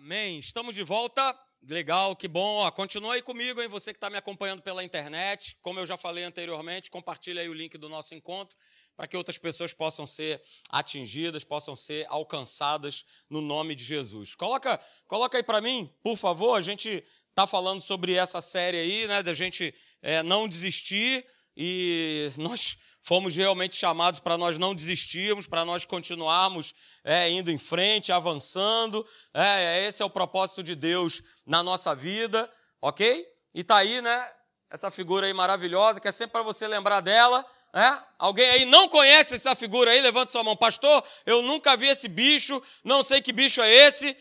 Amém. 0.00 0.38
Estamos 0.38 0.76
de 0.76 0.84
volta. 0.84 1.36
Legal, 1.68 2.14
que 2.14 2.28
bom. 2.28 2.58
Ó, 2.58 2.70
continua 2.70 3.14
aí 3.14 3.22
comigo, 3.22 3.60
hein? 3.60 3.66
Você 3.66 3.92
que 3.92 3.96
está 3.96 4.08
me 4.08 4.16
acompanhando 4.16 4.62
pela 4.62 4.84
internet. 4.84 5.58
Como 5.60 5.80
eu 5.80 5.84
já 5.84 5.98
falei 5.98 6.22
anteriormente, 6.22 6.88
compartilha 6.88 7.42
aí 7.42 7.48
o 7.48 7.52
link 7.52 7.76
do 7.76 7.88
nosso 7.88 8.14
encontro 8.14 8.56
para 8.96 9.08
que 9.08 9.16
outras 9.16 9.38
pessoas 9.38 9.74
possam 9.74 10.06
ser 10.06 10.40
atingidas, 10.70 11.42
possam 11.42 11.74
ser 11.74 12.06
alcançadas 12.08 13.04
no 13.28 13.40
nome 13.40 13.74
de 13.74 13.82
Jesus. 13.82 14.36
Coloca, 14.36 14.80
coloca 15.08 15.36
aí 15.36 15.42
para 15.42 15.60
mim, 15.60 15.92
por 16.00 16.16
favor. 16.16 16.56
A 16.56 16.62
gente 16.62 17.04
está 17.28 17.44
falando 17.44 17.80
sobre 17.80 18.14
essa 18.14 18.40
série 18.40 18.76
aí, 18.76 19.08
né? 19.08 19.20
Da 19.20 19.32
gente 19.32 19.74
é, 20.00 20.22
não 20.22 20.48
desistir 20.48 21.26
e 21.56 22.30
nós 22.38 22.78
fomos 23.08 23.34
realmente 23.34 23.74
chamados 23.74 24.20
para 24.20 24.36
nós 24.36 24.58
não 24.58 24.74
desistirmos, 24.74 25.46
para 25.46 25.64
nós 25.64 25.86
continuarmos 25.86 26.74
é, 27.02 27.30
indo 27.30 27.50
em 27.50 27.56
frente, 27.56 28.12
avançando. 28.12 29.04
É, 29.32 29.86
esse 29.86 30.02
é 30.02 30.04
o 30.04 30.10
propósito 30.10 30.62
de 30.62 30.74
Deus 30.74 31.22
na 31.46 31.62
nossa 31.62 31.94
vida, 31.94 32.52
ok? 32.82 33.26
E 33.54 33.64
tá 33.64 33.78
aí, 33.78 34.02
né? 34.02 34.30
Essa 34.68 34.90
figura 34.90 35.26
aí 35.26 35.32
maravilhosa, 35.32 35.98
que 35.98 36.06
é 36.06 36.12
sempre 36.12 36.32
para 36.32 36.42
você 36.42 36.68
lembrar 36.68 37.00
dela. 37.00 37.46
É? 37.74 37.98
Alguém 38.18 38.50
aí 38.50 38.64
não 38.66 38.86
conhece 38.90 39.36
essa 39.36 39.54
figura 39.54 39.90
aí? 39.90 40.02
Levanta 40.02 40.30
sua 40.30 40.44
mão. 40.44 40.54
Pastor, 40.54 41.02
eu 41.24 41.40
nunca 41.40 41.78
vi 41.78 41.88
esse 41.88 42.08
bicho, 42.08 42.62
não 42.84 43.02
sei 43.02 43.22
que 43.22 43.32
bicho 43.32 43.62
é 43.62 43.72
esse. 43.72 44.14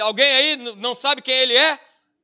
Alguém 0.00 0.30
aí 0.30 0.56
não 0.76 0.94
sabe 0.94 1.20
quem 1.20 1.34
ele 1.34 1.56
é? 1.56 1.80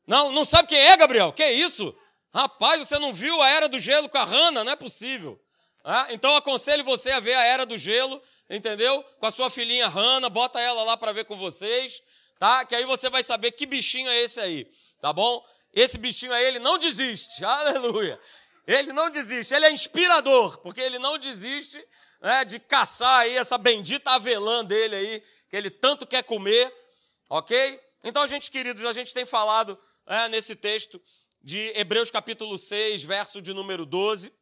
Não, 0.07 0.31
não 0.31 0.45
sabe 0.45 0.69
quem 0.69 0.79
é, 0.79 0.97
Gabriel? 0.97 1.33
Que 1.33 1.51
isso? 1.51 1.93
Rapaz, 2.33 2.79
você 2.79 2.97
não 2.97 3.13
viu 3.13 3.43
a 3.43 3.49
Era 3.49 3.69
do 3.69 3.81
Gelo 3.81 4.09
com 4.09 4.19
a 4.19 4.25
Hanna? 4.25 4.63
Não 4.63 4.71
é 4.71 4.77
possível. 4.77 5.45
Ah, 5.89 6.09
então 6.11 6.35
aconselho 6.35 6.83
você 6.83 7.13
a 7.13 7.21
ver 7.21 7.35
a 7.35 7.45
Era 7.45 7.65
do 7.65 7.79
Gelo, 7.79 8.21
entendeu? 8.51 9.05
Com 9.21 9.27
a 9.27 9.31
sua 9.31 9.49
filhinha 9.49 9.87
Hanna, 9.87 10.29
bota 10.29 10.59
ela 10.59 10.83
lá 10.83 10.97
para 10.97 11.13
ver 11.13 11.25
com 11.25 11.39
vocês, 11.39 12.03
tá? 12.41 12.65
Que 12.65 12.75
aí 12.75 12.85
você 12.85 13.09
vai 13.09 13.23
saber 13.23 13.53
que 13.53 13.67
bichinho 13.67 14.11
é 14.11 14.21
esse 14.21 14.41
aí, 14.41 14.69
tá 15.01 15.13
bom? 15.13 15.47
Esse 15.73 15.97
bichinho 15.97 16.33
aí, 16.33 16.45
ele 16.45 16.59
não 16.59 16.77
desiste, 16.77 17.43
aleluia. 17.47 18.21
Ele 18.67 18.93
não 18.93 19.09
desiste, 19.09 19.55
ele 19.55 19.65
é 19.65 19.71
inspirador, 19.71 20.59
porque 20.59 20.81
ele 20.81 20.99
não 20.99 21.17
desiste 21.19 21.81
né, 22.21 22.45
de 22.45 22.59
caçar 22.59 23.21
aí 23.21 23.37
essa 23.37 23.57
bendita 23.57 24.11
avelã 24.11 24.65
dele 24.65 24.97
aí, 24.97 25.23
que 25.49 25.57
ele 25.57 25.71
tanto 25.71 26.05
quer 26.05 26.25
comer, 26.25 26.75
ok? 27.31 27.81
Então, 28.03 28.27
gente, 28.27 28.51
queridos, 28.51 28.85
a 28.85 28.93
gente 28.93 29.15
tem 29.15 29.25
falado 29.25 29.79
é, 30.05 30.29
nesse 30.31 30.57
texto 30.57 31.01
de 31.41 31.73
Hebreus 31.77 32.11
capítulo 32.11 32.59
6, 32.59 33.05
verso 33.05 33.41
de 33.41 33.55
número 33.55 33.87
12, 33.87 34.33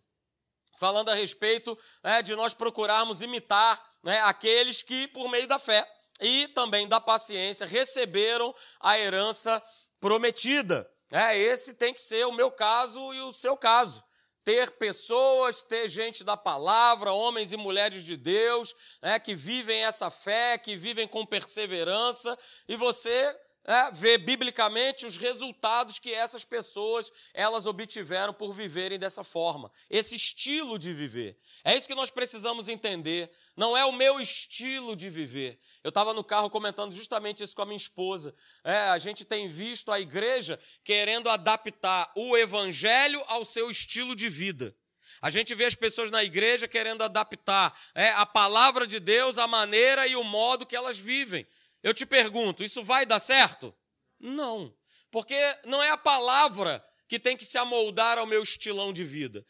falando 0.79 1.09
a 1.09 1.15
respeito 1.15 1.79
né, 2.03 2.23
de 2.23 2.35
nós 2.35 2.55
procurarmos 2.55 3.23
imitar 3.23 3.83
né, 4.03 4.21
aqueles 4.21 4.83
que, 4.83 5.09
por 5.09 5.29
meio 5.29 5.47
da 5.47 5.59
fé 5.59 5.87
e 6.21 6.49
também 6.49 6.87
da 6.87 7.01
paciência, 7.01 7.67
receberam 7.67 8.55
a 8.81 8.99
herança 8.99 9.63
prometida. 10.01 10.89
É, 11.11 11.37
esse 11.39 11.75
tem 11.75 11.95
que 11.95 12.01
ser 12.03 12.27
o 12.27 12.33
meu 12.33 12.51
caso 12.51 13.13
e 13.13 13.21
o 13.21 13.33
seu 13.33 13.57
caso. 13.57 14.03
Ter 14.45 14.73
pessoas, 14.73 15.63
ter 15.63 15.89
gente 15.89 16.23
da 16.23 16.37
palavra, 16.37 17.13
homens 17.13 17.53
e 17.53 17.57
mulheres 17.57 18.05
de 18.05 18.17
Deus, 18.17 18.75
né, 19.01 19.19
que 19.19 19.35
vivem 19.35 19.85
essa 19.85 20.11
fé, 20.11 20.59
que 20.59 20.77
vivem 20.77 21.09
com 21.09 21.25
perseverança, 21.25 22.39
e 22.69 22.77
você 22.77 23.35
é, 23.65 23.91
ver 23.91 24.19
biblicamente 24.19 25.07
os 25.07 25.17
resultados 25.17 25.99
que 25.99 26.13
essas 26.13 26.45
pessoas 26.45 27.11
elas 27.33 27.67
obtiveram 27.67 28.33
por 28.33 28.53
viverem 28.53 28.99
dessa 28.99 29.25
forma, 29.25 29.71
esse 29.89 30.15
estilo 30.15 30.79
de 30.79 30.93
viver. 30.93 31.39
É 31.65 31.77
isso 31.77 31.89
que 31.89 31.95
nós 31.95 32.11
precisamos 32.11 32.69
entender. 32.69 33.31
Não 33.57 33.77
é 33.77 33.85
o 33.85 33.93
meu 33.93 34.21
estilo 34.21 34.95
de 34.95 35.09
viver. 35.09 35.59
Eu 35.83 35.89
estava 35.89 36.13
no 36.13 36.23
carro 36.23 36.51
comentando 36.51 36.93
justamente 36.93 37.43
isso 37.43 37.57
com 37.57 37.63
a 37.63 37.67
minha 37.67 37.77
esposa. 37.77 38.35
É, 38.63 38.91
a 38.91 38.99
gente 38.99 39.25
tem 39.25 39.49
visto 39.49 39.91
a 39.91 39.99
igreja 39.99 40.61
querendo 40.85 41.31
adaptar 41.31 42.13
o 42.15 42.37
evangelho 42.37 43.23
ao 43.27 43.45
seu 43.45 43.71
estilo 43.71 44.15
de 44.15 44.29
vida. 44.29 44.77
A 45.23 45.31
gente 45.31 45.55
vê 45.55 45.65
as 45.65 45.75
pessoas 45.75 46.11
na 46.11 46.23
igreja 46.23 46.69
querendo 46.69 47.03
adaptar 47.03 47.75
é, 47.95 48.11
a 48.11 48.27
palavra 48.27 48.87
de 48.87 49.01
Deus 49.01 49.39
à 49.39 49.47
maneira 49.47 50.07
e 50.07 50.17
o 50.17 50.23
modo 50.23 50.67
que 50.67 50.77
elas 50.77 50.99
vivem. 50.99 51.47
Eu 51.85 51.93
te 51.93 52.07
pergunto, 52.07 52.65
isso 52.65 52.83
vai 52.83 53.05
dar 53.05 53.21
certo? 53.21 53.75
Não, 54.19 54.75
porque 55.11 55.37
não 55.67 55.83
é 55.83 55.91
a 55.91 55.99
palavra 55.99 56.83
que 57.07 57.19
tem 57.19 57.37
que 57.37 57.45
se 57.45 57.59
amoldar 57.59 58.17
ao 58.17 58.27
meu 58.27 58.43
estilão 58.43 58.91
de 58.91 59.05
vida. 59.05 59.45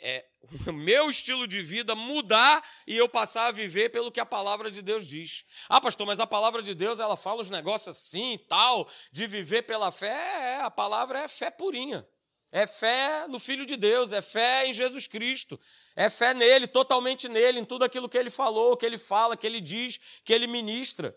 É 0.00 0.26
o 0.68 0.72
meu 0.72 1.08
estilo 1.08 1.48
de 1.48 1.62
vida 1.62 1.94
mudar 1.94 2.62
e 2.86 2.94
eu 2.94 3.08
passar 3.08 3.46
a 3.46 3.52
viver 3.52 3.88
pelo 3.88 4.12
que 4.12 4.20
a 4.20 4.26
palavra 4.26 4.70
de 4.70 4.82
Deus 4.82 5.06
diz. 5.06 5.46
Ah, 5.66 5.80
pastor, 5.80 6.06
mas 6.06 6.20
a 6.20 6.26
palavra 6.26 6.62
de 6.62 6.74
Deus, 6.74 7.00
ela 7.00 7.16
fala 7.16 7.40
os 7.40 7.48
negócios 7.48 7.96
assim 7.96 8.34
e 8.34 8.38
tal, 8.38 8.86
de 9.10 9.26
viver 9.26 9.62
pela 9.62 9.90
fé. 9.90 10.12
É, 10.12 10.60
a 10.60 10.70
palavra 10.70 11.20
é 11.20 11.26
fé 11.26 11.50
purinha. 11.50 12.06
É 12.52 12.66
fé 12.66 13.26
no 13.28 13.40
Filho 13.40 13.64
de 13.64 13.78
Deus, 13.78 14.12
é 14.12 14.20
fé 14.20 14.66
em 14.66 14.74
Jesus 14.74 15.06
Cristo, 15.06 15.58
é 15.96 16.08
fé 16.08 16.32
nele, 16.34 16.66
totalmente 16.66 17.28
nele, 17.28 17.60
em 17.60 17.64
tudo 17.64 17.84
aquilo 17.84 18.08
que 18.08 18.16
ele 18.16 18.30
falou, 18.30 18.76
que 18.76 18.86
ele 18.86 18.98
fala, 18.98 19.36
que 19.38 19.46
ele 19.46 19.60
diz, 19.60 19.98
que 20.22 20.34
ele 20.34 20.46
ministra. 20.46 21.16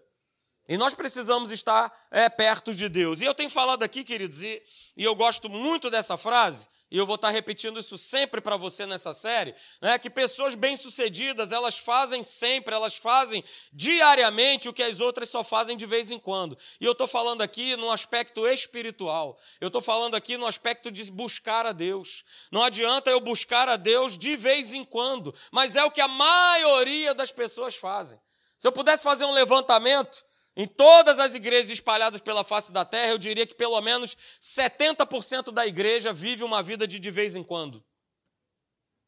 E 0.72 0.78
nós 0.78 0.94
precisamos 0.94 1.52
estar 1.52 1.92
é, 2.10 2.30
perto 2.30 2.74
de 2.74 2.88
Deus. 2.88 3.20
E 3.20 3.26
eu 3.26 3.34
tenho 3.34 3.50
falado 3.50 3.84
aqui, 3.84 4.06
queridos, 4.06 4.42
e, 4.42 4.64
e 4.96 5.04
eu 5.04 5.14
gosto 5.14 5.50
muito 5.50 5.90
dessa 5.90 6.16
frase, 6.16 6.66
e 6.90 6.98
eu 6.98 7.06
vou 7.06 7.16
estar 7.16 7.30
repetindo 7.30 7.78
isso 7.78 7.98
sempre 7.98 8.40
para 8.40 8.56
você 8.56 8.86
nessa 8.86 9.14
série, 9.14 9.54
né, 9.82 10.00
que 10.00 10.10
pessoas 10.10 10.56
bem-sucedidas, 10.56 11.52
elas 11.52 11.78
fazem 11.78 12.24
sempre, 12.24 12.74
elas 12.74 12.96
fazem 12.96 13.44
diariamente 13.74 14.70
o 14.70 14.74
que 14.74 14.82
as 14.82 15.02
outras 15.02 15.28
só 15.28 15.44
fazem 15.44 15.76
de 15.76 15.86
vez 15.86 16.10
em 16.10 16.18
quando. 16.18 16.58
E 16.80 16.86
eu 16.86 16.94
estou 16.94 17.06
falando 17.06 17.42
aqui 17.42 17.76
no 17.76 17.92
aspecto 17.92 18.48
espiritual, 18.48 19.38
eu 19.60 19.68
estou 19.68 19.82
falando 19.82 20.16
aqui 20.16 20.38
no 20.38 20.48
aspecto 20.48 20.90
de 20.90 21.12
buscar 21.12 21.66
a 21.66 21.74
Deus. 21.74 22.24
Não 22.50 22.64
adianta 22.64 23.12
eu 23.12 23.20
buscar 23.20 23.68
a 23.68 23.76
Deus 23.76 24.18
de 24.18 24.38
vez 24.38 24.72
em 24.72 24.86
quando, 24.86 25.36
mas 25.52 25.76
é 25.76 25.84
o 25.84 25.92
que 25.92 26.00
a 26.00 26.08
maioria 26.08 27.14
das 27.14 27.30
pessoas 27.30 27.76
fazem. 27.76 28.18
Se 28.58 28.66
eu 28.66 28.72
pudesse 28.72 29.04
fazer 29.04 29.26
um 29.26 29.34
levantamento, 29.34 30.31
em 30.56 30.68
todas 30.68 31.18
as 31.18 31.34
igrejas 31.34 31.70
espalhadas 31.70 32.20
pela 32.20 32.44
face 32.44 32.74
da 32.74 32.84
terra, 32.84 33.12
eu 33.12 33.18
diria 33.18 33.48
que 33.48 33.56
pelo 33.56 33.80
menos 33.82 34.18
70% 34.42 35.52
da 35.52 35.66
igreja 35.66 36.12
vive 36.12 36.44
uma 36.44 36.62
vida 36.62 36.86
de 36.86 37.00
de 37.00 37.12
vez 37.12 37.36
em 37.36 37.44
quando. 37.44 37.84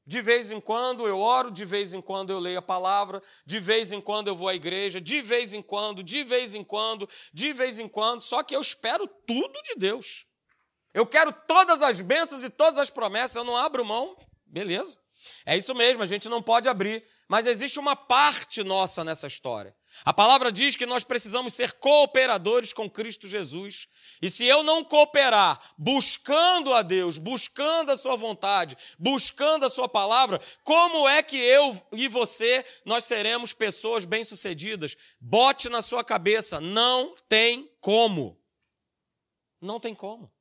De 0.05 0.21
vez 0.21 0.51
em 0.51 0.59
quando 0.59 1.07
eu 1.07 1.19
oro, 1.19 1.49
de 1.49 1.63
vez 1.63 1.93
em 1.93 2.01
quando 2.01 2.31
eu 2.31 2.39
leio 2.39 2.59
a 2.59 2.61
palavra, 2.61 3.21
de 3.45 3.59
vez 3.59 3.91
em 3.91 4.01
quando 4.01 4.27
eu 4.27 4.35
vou 4.35 4.49
à 4.49 4.55
igreja, 4.55 4.99
de 4.99 5.21
vez 5.21 5.53
em 5.53 5.61
quando, 5.61 6.03
de 6.03 6.23
vez 6.23 6.53
em 6.55 6.63
quando, 6.63 7.09
de 7.33 7.53
vez 7.53 7.79
em 7.79 7.87
quando, 7.87 8.21
só 8.21 8.43
que 8.43 8.55
eu 8.55 8.61
espero 8.61 9.07
tudo 9.25 9.61
de 9.63 9.75
Deus. 9.75 10.25
Eu 10.93 11.05
quero 11.05 11.31
todas 11.47 11.81
as 11.81 12.01
bênçãos 12.01 12.43
e 12.43 12.49
todas 12.49 12.79
as 12.79 12.89
promessas, 12.89 13.35
eu 13.35 13.43
não 13.45 13.55
abro 13.55 13.85
mão, 13.85 14.15
beleza. 14.45 14.99
É 15.45 15.57
isso 15.57 15.73
mesmo, 15.73 16.03
a 16.03 16.05
gente 16.05 16.27
não 16.27 16.43
pode 16.43 16.67
abrir, 16.67 17.03
mas 17.29 17.47
existe 17.47 17.79
uma 17.79 17.95
parte 17.95 18.61
nossa 18.61 19.05
nessa 19.05 19.27
história. 19.27 19.73
A 20.03 20.11
palavra 20.11 20.51
diz 20.51 20.75
que 20.75 20.85
nós 20.85 21.03
precisamos 21.03 21.53
ser 21.53 21.73
cooperadores 21.73 22.73
com 22.73 22.89
Cristo 22.89 23.27
Jesus. 23.27 23.87
E 24.21 24.29
se 24.29 24.45
eu 24.45 24.63
não 24.63 24.83
cooperar, 24.83 25.59
buscando 25.77 26.73
a 26.73 26.81
Deus, 26.81 27.17
buscando 27.17 27.91
a 27.91 27.97
Sua 27.97 28.15
vontade, 28.15 28.75
buscando 28.97 29.65
a 29.65 29.69
Sua 29.69 29.87
palavra, 29.87 30.41
como 30.63 31.07
é 31.07 31.21
que 31.21 31.37
eu 31.37 31.79
e 31.91 32.07
você 32.07 32.65
nós 32.83 33.03
seremos 33.03 33.53
pessoas 33.53 34.03
bem-sucedidas? 34.03 34.97
Bote 35.21 35.69
na 35.69 35.81
sua 35.81 36.03
cabeça: 36.03 36.59
não 36.59 37.15
tem 37.29 37.71
como. 37.79 38.41
Não 39.61 39.79
tem 39.79 39.93
como. 39.93 40.32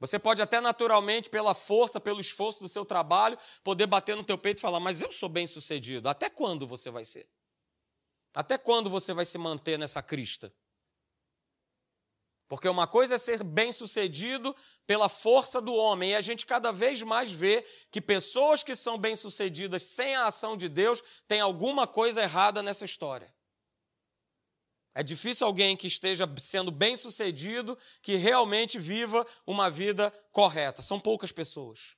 Você 0.00 0.18
pode 0.18 0.42
até 0.42 0.60
naturalmente, 0.60 1.30
pela 1.30 1.54
força, 1.54 2.00
pelo 2.00 2.20
esforço 2.20 2.62
do 2.62 2.68
seu 2.68 2.84
trabalho, 2.84 3.38
poder 3.62 3.86
bater 3.86 4.16
no 4.16 4.24
teu 4.24 4.36
peito 4.36 4.58
e 4.58 4.60
falar: 4.60 4.80
"Mas 4.80 5.00
eu 5.00 5.10
sou 5.12 5.28
bem-sucedido". 5.28 6.08
Até 6.08 6.28
quando 6.28 6.66
você 6.66 6.90
vai 6.90 7.04
ser? 7.04 7.28
Até 8.34 8.58
quando 8.58 8.90
você 8.90 9.14
vai 9.14 9.24
se 9.24 9.38
manter 9.38 9.78
nessa 9.78 10.02
crista? 10.02 10.52
Porque 12.48 12.68
uma 12.68 12.86
coisa 12.86 13.14
é 13.14 13.18
ser 13.18 13.42
bem-sucedido 13.42 14.54
pela 14.86 15.08
força 15.08 15.60
do 15.60 15.74
homem, 15.74 16.10
e 16.10 16.14
a 16.14 16.20
gente 16.20 16.44
cada 16.44 16.70
vez 16.70 17.02
mais 17.02 17.32
vê 17.32 17.66
que 17.90 18.00
pessoas 18.00 18.62
que 18.62 18.76
são 18.76 18.98
bem-sucedidas 18.98 19.82
sem 19.82 20.14
a 20.14 20.26
ação 20.26 20.56
de 20.56 20.68
Deus 20.68 21.02
têm 21.26 21.40
alguma 21.40 21.86
coisa 21.86 22.22
errada 22.22 22.62
nessa 22.62 22.84
história. 22.84 23.33
É 24.94 25.02
difícil 25.02 25.46
alguém 25.46 25.76
que 25.76 25.88
esteja 25.88 26.24
sendo 26.38 26.70
bem 26.70 26.94
sucedido, 26.94 27.76
que 28.00 28.14
realmente 28.14 28.78
viva 28.78 29.26
uma 29.44 29.68
vida 29.68 30.10
correta. 30.30 30.82
São 30.82 31.00
poucas 31.00 31.32
pessoas. 31.32 31.96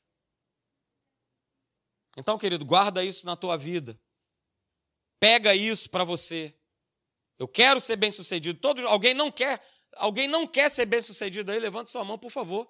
Então, 2.17 2.39
querido, 2.39 2.65
guarda 2.65 3.05
isso 3.05 3.27
na 3.27 3.37
tua 3.37 3.59
vida. 3.59 4.01
Pega 5.21 5.55
isso 5.55 5.91
para 5.91 6.05
você. 6.05 6.55
Eu 7.39 7.47
quero 7.47 7.81
ser 7.81 7.97
bem 7.97 8.11
sucedido. 8.11 8.59
Todos, 8.59 8.83
alguém 8.87 9.13
não 9.13 9.31
quer, 9.31 9.63
alguém 9.97 10.27
não 10.27 10.47
quer 10.47 10.71
ser 10.71 10.87
bem 10.87 11.03
sucedido 11.03 11.53
aí, 11.53 11.61
levanta 11.61 11.91
sua 11.91 12.03
mão, 12.03 12.19
por 12.19 12.31
favor. 12.31 12.67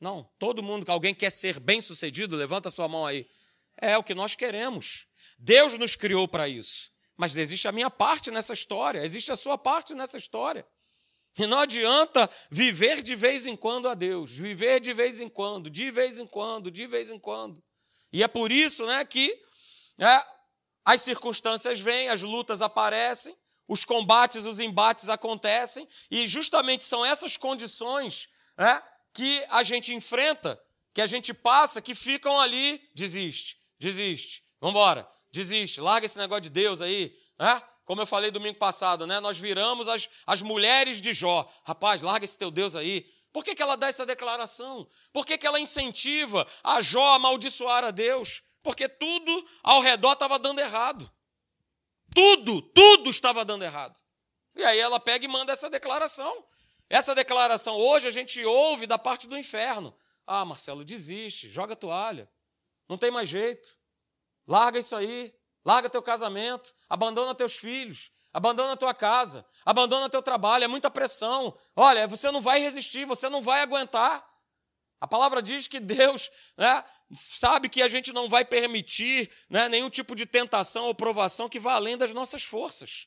Não, 0.00 0.24
todo 0.38 0.62
mundo, 0.62 0.88
alguém 0.88 1.14
quer 1.14 1.30
ser 1.30 1.58
bem 1.58 1.80
sucedido, 1.80 2.36
levanta 2.36 2.70
sua 2.70 2.88
mão 2.88 3.04
aí. 3.04 3.28
É 3.76 3.98
o 3.98 4.04
que 4.04 4.14
nós 4.14 4.36
queremos. 4.36 5.06
Deus 5.36 5.76
nos 5.76 5.96
criou 5.96 6.28
para 6.28 6.48
isso. 6.48 6.89
Mas 7.20 7.36
existe 7.36 7.68
a 7.68 7.72
minha 7.72 7.90
parte 7.90 8.30
nessa 8.30 8.54
história, 8.54 9.04
existe 9.04 9.30
a 9.30 9.36
sua 9.36 9.58
parte 9.58 9.94
nessa 9.94 10.16
história. 10.16 10.66
E 11.38 11.46
não 11.46 11.58
adianta 11.58 12.30
viver 12.50 13.02
de 13.02 13.14
vez 13.14 13.44
em 13.44 13.54
quando 13.54 13.90
a 13.90 13.94
Deus, 13.94 14.32
viver 14.32 14.80
de 14.80 14.94
vez 14.94 15.20
em 15.20 15.28
quando, 15.28 15.68
de 15.68 15.90
vez 15.90 16.18
em 16.18 16.26
quando, 16.26 16.70
de 16.70 16.86
vez 16.86 17.10
em 17.10 17.18
quando. 17.18 17.62
E 18.10 18.22
é 18.22 18.26
por 18.26 18.50
isso 18.50 18.86
né, 18.86 19.04
que 19.04 19.38
é, 19.98 20.24
as 20.82 21.02
circunstâncias 21.02 21.78
vêm, 21.78 22.08
as 22.08 22.22
lutas 22.22 22.62
aparecem, 22.62 23.36
os 23.68 23.84
combates, 23.84 24.46
os 24.46 24.58
embates 24.58 25.10
acontecem, 25.10 25.86
e 26.10 26.26
justamente 26.26 26.86
são 26.86 27.04
essas 27.04 27.36
condições 27.36 28.30
é, 28.56 28.82
que 29.12 29.44
a 29.50 29.62
gente 29.62 29.92
enfrenta, 29.92 30.58
que 30.94 31.02
a 31.02 31.06
gente 31.06 31.34
passa, 31.34 31.82
que 31.82 31.94
ficam 31.94 32.40
ali, 32.40 32.82
desiste, 32.94 33.60
desiste, 33.78 34.42
vamos 34.58 34.74
embora, 34.74 35.06
desiste, 35.32 35.80
larga 35.80 36.06
esse 36.06 36.18
negócio 36.18 36.42
de 36.42 36.50
Deus 36.50 36.80
aí, 36.82 37.16
é? 37.38 37.62
como 37.84 38.00
eu 38.00 38.06
falei 38.06 38.30
domingo 38.30 38.56
passado, 38.58 39.04
né? 39.04 39.18
Nós 39.18 39.36
viramos 39.36 39.88
as, 39.88 40.08
as 40.24 40.42
mulheres 40.42 41.00
de 41.00 41.12
Jó. 41.12 41.50
Rapaz, 41.64 42.02
larga 42.02 42.24
esse 42.24 42.38
teu 42.38 42.48
Deus 42.48 42.76
aí. 42.76 43.04
Por 43.32 43.44
que, 43.44 43.52
que 43.52 43.60
ela 43.60 43.76
dá 43.76 43.88
essa 43.88 44.06
declaração? 44.06 44.88
Por 45.12 45.26
que, 45.26 45.36
que 45.36 45.44
ela 45.46 45.58
incentiva 45.58 46.46
a 46.62 46.80
Jó 46.80 47.04
a 47.04 47.14
amaldiçoar 47.16 47.82
a 47.82 47.90
Deus? 47.90 48.42
Porque 48.62 48.88
tudo 48.88 49.44
ao 49.62 49.80
redor 49.80 50.12
estava 50.12 50.38
dando 50.38 50.60
errado. 50.60 51.10
Tudo, 52.14 52.62
tudo 52.62 53.10
estava 53.10 53.44
dando 53.44 53.64
errado. 53.64 53.98
E 54.54 54.62
aí 54.62 54.78
ela 54.78 55.00
pega 55.00 55.24
e 55.24 55.28
manda 55.28 55.52
essa 55.52 55.68
declaração. 55.68 56.44
Essa 56.88 57.12
declaração 57.12 57.76
hoje 57.76 58.06
a 58.06 58.10
gente 58.12 58.44
ouve 58.44 58.86
da 58.86 58.98
parte 58.98 59.26
do 59.26 59.36
inferno. 59.36 59.92
Ah, 60.26 60.44
Marcelo, 60.44 60.84
desiste, 60.84 61.48
joga 61.48 61.72
a 61.72 61.76
toalha. 61.76 62.30
Não 62.88 62.98
tem 62.98 63.10
mais 63.10 63.28
jeito. 63.28 63.79
Larga 64.50 64.80
isso 64.80 64.96
aí. 64.96 65.32
Larga 65.64 65.88
teu 65.88 66.02
casamento, 66.02 66.74
abandona 66.88 67.34
teus 67.34 67.54
filhos, 67.54 68.10
abandona 68.32 68.76
tua 68.76 68.94
casa, 68.94 69.44
abandona 69.64 70.08
teu 70.08 70.22
trabalho, 70.22 70.64
é 70.64 70.68
muita 70.68 70.90
pressão. 70.90 71.56
Olha, 71.76 72.08
você 72.08 72.30
não 72.30 72.40
vai 72.40 72.60
resistir, 72.60 73.04
você 73.04 73.28
não 73.28 73.42
vai 73.42 73.60
aguentar. 73.60 74.26
A 75.00 75.06
palavra 75.06 75.42
diz 75.42 75.68
que 75.68 75.78
Deus 75.78 76.30
né, 76.56 76.82
sabe 77.12 77.68
que 77.68 77.82
a 77.82 77.88
gente 77.88 78.12
não 78.12 78.28
vai 78.28 78.44
permitir 78.44 79.30
né, 79.48 79.68
nenhum 79.68 79.90
tipo 79.90 80.14
de 80.14 80.26
tentação 80.26 80.86
ou 80.86 80.94
provação 80.94 81.48
que 81.48 81.60
vá 81.60 81.74
além 81.74 81.96
das 81.96 82.12
nossas 82.12 82.42
forças. 82.42 83.06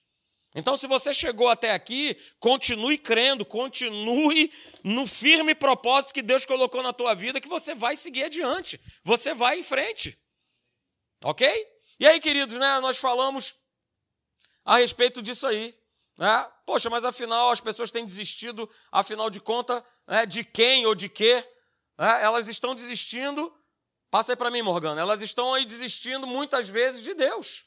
Então, 0.56 0.78
se 0.78 0.86
você 0.86 1.12
chegou 1.12 1.50
até 1.50 1.72
aqui, 1.72 2.16
continue 2.40 2.98
crendo, 3.00 3.44
continue 3.44 4.52
no 4.84 5.08
firme 5.08 5.56
propósito 5.56 6.14
que 6.14 6.22
Deus 6.22 6.46
colocou 6.46 6.84
na 6.84 6.94
tua 6.94 7.16
vida, 7.16 7.42
que 7.42 7.48
você 7.48 7.74
vai 7.74 7.96
seguir 7.96 8.26
adiante, 8.26 8.80
você 9.04 9.34
vai 9.34 9.58
em 9.58 9.64
frente. 9.64 10.16
Ok? 11.24 11.48
E 12.00 12.06
aí, 12.06 12.20
queridos, 12.20 12.58
né, 12.58 12.80
nós 12.80 12.98
falamos 12.98 13.56
a 14.66 14.78
respeito 14.78 15.22
disso 15.22 15.48
aí. 15.48 15.78
Né? 16.18 16.52
Poxa, 16.66 16.90
mas 16.90 17.06
afinal 17.06 17.50
as 17.50 17.62
pessoas 17.62 17.90
têm 17.90 18.06
desistido, 18.06 18.70
afinal 18.92 19.30
de 19.30 19.40
contas, 19.40 19.82
né, 20.08 20.26
de 20.26 20.44
quem 20.44 20.86
ou 20.86 20.94
de 20.94 21.10
quê? 21.10 21.48
Né? 21.98 22.24
Elas 22.24 22.48
estão 22.48 22.76
desistindo, 22.76 23.54
passa 24.12 24.34
aí 24.34 24.36
para 24.36 24.52
mim, 24.52 24.62
Morgana, 24.62 25.02
elas 25.02 25.22
estão 25.22 25.54
aí 25.54 25.66
desistindo 25.66 26.28
muitas 26.28 26.70
vezes 26.70 27.04
de 27.04 27.14
Deus. 27.14 27.66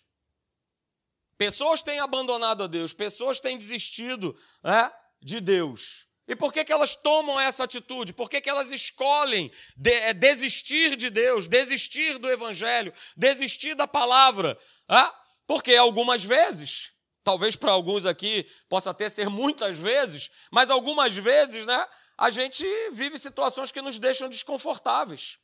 Pessoas 1.39 1.83
têm 1.83 1.99
abandonado 1.99 2.63
a 2.63 2.67
Deus, 2.67 2.95
pessoas 2.95 3.41
têm 3.41 3.59
desistido 3.59 4.39
né, 4.63 4.91
de 5.21 5.41
Deus. 5.41 6.06
E 6.29 6.35
por 6.35 6.53
que, 6.53 6.65
que 6.65 6.73
elas 6.73 6.97
tomam 6.97 7.39
essa 7.39 7.65
atitude? 7.65 8.13
Por 8.13 8.29
que, 8.29 8.41
que 8.41 8.51
elas 8.51 8.73
escolhem 8.73 9.51
de, 9.77 9.93
é, 9.93 10.13
desistir 10.13 10.97
de 10.97 11.09
Deus, 11.09 11.47
desistir 11.47 12.19
do 12.19 12.29
Evangelho, 12.29 12.93
desistir 13.17 13.75
da 13.75 13.87
palavra? 13.87 14.59
Ah, 14.89 15.15
porque 15.47 15.77
algumas 15.77 16.25
vezes, 16.25 16.93
talvez 17.23 17.55
para 17.55 17.71
alguns 17.71 18.05
aqui 18.05 18.45
possa 18.69 18.91
até 18.91 19.09
ser 19.09 19.29
muitas 19.29 19.79
vezes, 19.79 20.31
mas 20.51 20.69
algumas 20.69 21.17
vezes, 21.17 21.65
né, 21.65 21.87
a 22.19 22.29
gente 22.29 22.67
vive 22.91 23.19
situações 23.19 23.71
que 23.71 23.81
nos 23.81 23.99
deixam 23.99 24.29
desconfortáveis. 24.29 25.39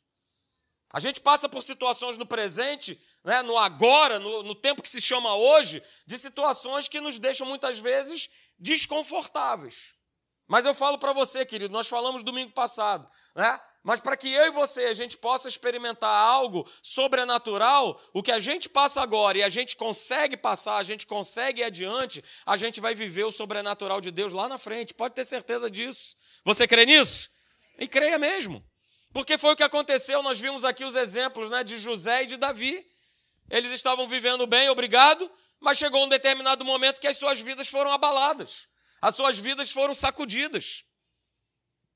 A 0.92 0.98
gente 0.98 1.20
passa 1.20 1.48
por 1.48 1.62
situações 1.62 2.18
no 2.18 2.26
presente, 2.26 3.00
né, 3.24 3.40
no 3.42 3.56
agora, 3.56 4.18
no, 4.18 4.42
no 4.42 4.54
tempo 4.54 4.82
que 4.82 4.88
se 4.88 5.00
chama 5.00 5.34
hoje, 5.36 5.82
de 6.06 6.18
situações 6.18 6.88
que 6.88 7.00
nos 7.00 7.20
deixam 7.20 7.46
muitas 7.46 7.78
vezes 7.78 8.28
desconfortáveis. 8.58 9.94
Mas 10.52 10.66
eu 10.66 10.74
falo 10.74 10.98
para 10.98 11.14
você, 11.14 11.46
querido, 11.46 11.72
nós 11.72 11.88
falamos 11.88 12.22
domingo 12.22 12.52
passado, 12.52 13.08
né? 13.34 13.58
Mas 13.82 14.00
para 14.00 14.18
que 14.18 14.30
eu 14.30 14.48
e 14.48 14.50
você 14.50 14.82
a 14.82 14.92
gente 14.92 15.16
possa 15.16 15.48
experimentar 15.48 16.10
algo 16.10 16.70
sobrenatural, 16.82 17.98
o 18.12 18.22
que 18.22 18.30
a 18.30 18.38
gente 18.38 18.68
passa 18.68 19.00
agora 19.00 19.38
e 19.38 19.42
a 19.42 19.48
gente 19.48 19.74
consegue 19.76 20.36
passar, 20.36 20.76
a 20.76 20.82
gente 20.82 21.06
consegue 21.06 21.62
ir 21.62 21.64
adiante, 21.64 22.22
a 22.44 22.58
gente 22.58 22.82
vai 22.82 22.94
viver 22.94 23.24
o 23.24 23.32
sobrenatural 23.32 23.98
de 23.98 24.10
Deus 24.10 24.30
lá 24.34 24.46
na 24.46 24.58
frente. 24.58 24.92
Pode 24.92 25.14
ter 25.14 25.24
certeza 25.24 25.70
disso. 25.70 26.16
Você 26.44 26.68
crê 26.68 26.84
nisso? 26.84 27.30
E 27.78 27.88
creia 27.88 28.18
mesmo. 28.18 28.62
Porque 29.10 29.38
foi 29.38 29.54
o 29.54 29.56
que 29.56 29.62
aconteceu, 29.62 30.22
nós 30.22 30.38
vimos 30.38 30.66
aqui 30.66 30.84
os 30.84 30.96
exemplos 30.96 31.48
né, 31.48 31.64
de 31.64 31.78
José 31.78 32.24
e 32.24 32.26
de 32.26 32.36
Davi. 32.36 32.84
Eles 33.48 33.72
estavam 33.72 34.06
vivendo 34.06 34.46
bem, 34.46 34.68
obrigado, 34.68 35.30
mas 35.58 35.78
chegou 35.78 36.04
um 36.04 36.10
determinado 36.10 36.62
momento 36.62 37.00
que 37.00 37.08
as 37.08 37.16
suas 37.16 37.40
vidas 37.40 37.68
foram 37.68 37.90
abaladas 37.90 38.70
as 39.02 39.16
suas 39.16 39.36
vidas 39.36 39.70
foram 39.70 39.94
sacudidas. 39.94 40.84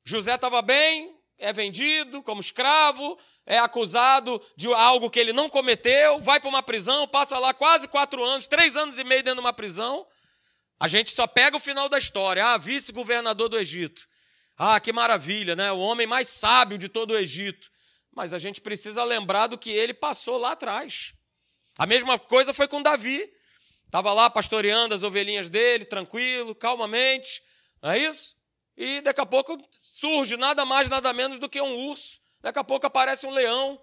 José 0.05 0.35
estava 0.35 0.61
bem, 0.61 1.17
é 1.38 1.53
vendido 1.53 2.20
como 2.23 2.41
escravo, 2.41 3.19
é 3.47 3.58
acusado 3.58 4.43
de 4.56 4.67
algo 4.75 5.08
que 5.08 5.20
ele 5.20 5.32
não 5.32 5.49
cometeu, 5.49 6.20
vai 6.20 6.41
para 6.41 6.49
uma 6.49 6.64
prisão, 6.64 7.06
passa 7.06 7.38
lá 7.38 7.55
quase 7.55 7.87
quatro 7.87 8.25
anos, 8.25 8.49
três 8.49 8.76
anos 8.76 8.99
e 8.99 9.05
meio 9.05 9.23
dentro 9.23 9.37
de 9.37 9.47
uma 9.47 9.53
prisão. 9.53 10.05
A 10.81 10.88
gente 10.88 11.12
só 11.12 11.26
pega 11.26 11.56
o 11.56 11.61
final 11.61 11.88
da 11.88 11.97
história. 11.97 12.44
Ah, 12.44 12.58
vice-governador 12.58 13.49
do 13.49 13.58
Egito. 13.58 14.06
Ah, 14.58 14.79
que 14.81 14.93
maravilha, 14.93 15.55
né? 15.55 15.73
O 15.73 15.79
homem 15.79 16.06
mais 16.06 16.29
sábio 16.29 16.76
de 16.76 16.88
todo 16.88 17.12
o 17.12 17.19
Egito. 17.19 17.70
Mas 18.12 18.32
a 18.32 18.38
gente 18.38 18.61
precisa 18.61 19.05
lembrar 19.05 19.47
do 19.47 19.56
que 19.56 19.70
ele 19.70 19.94
passou 19.94 20.38
lá 20.38 20.53
atrás. 20.53 21.14
A 21.79 21.87
mesma 21.87 22.19
coisa 22.19 22.53
foi 22.53 22.67
com 22.67 22.82
Davi. 22.82 23.31
Estava 23.86 24.12
lá 24.12 24.28
pastoreando 24.28 24.94
as 24.94 25.02
ovelhinhas 25.02 25.48
dele, 25.48 25.84
tranquilo, 25.84 26.54
calmamente, 26.54 27.42
não 27.80 27.92
é 27.92 27.98
isso? 27.98 28.36
E 28.76 29.00
daqui 29.00 29.20
a 29.20 29.26
pouco 29.26 29.56
surge 29.80 30.36
nada 30.36 30.64
mais, 30.64 30.88
nada 30.88 31.12
menos 31.12 31.38
do 31.38 31.48
que 31.48 31.60
um 31.60 31.88
urso. 31.88 32.20
Daqui 32.40 32.58
a 32.58 32.64
pouco 32.64 32.86
aparece 32.86 33.26
um 33.26 33.30
leão 33.30 33.80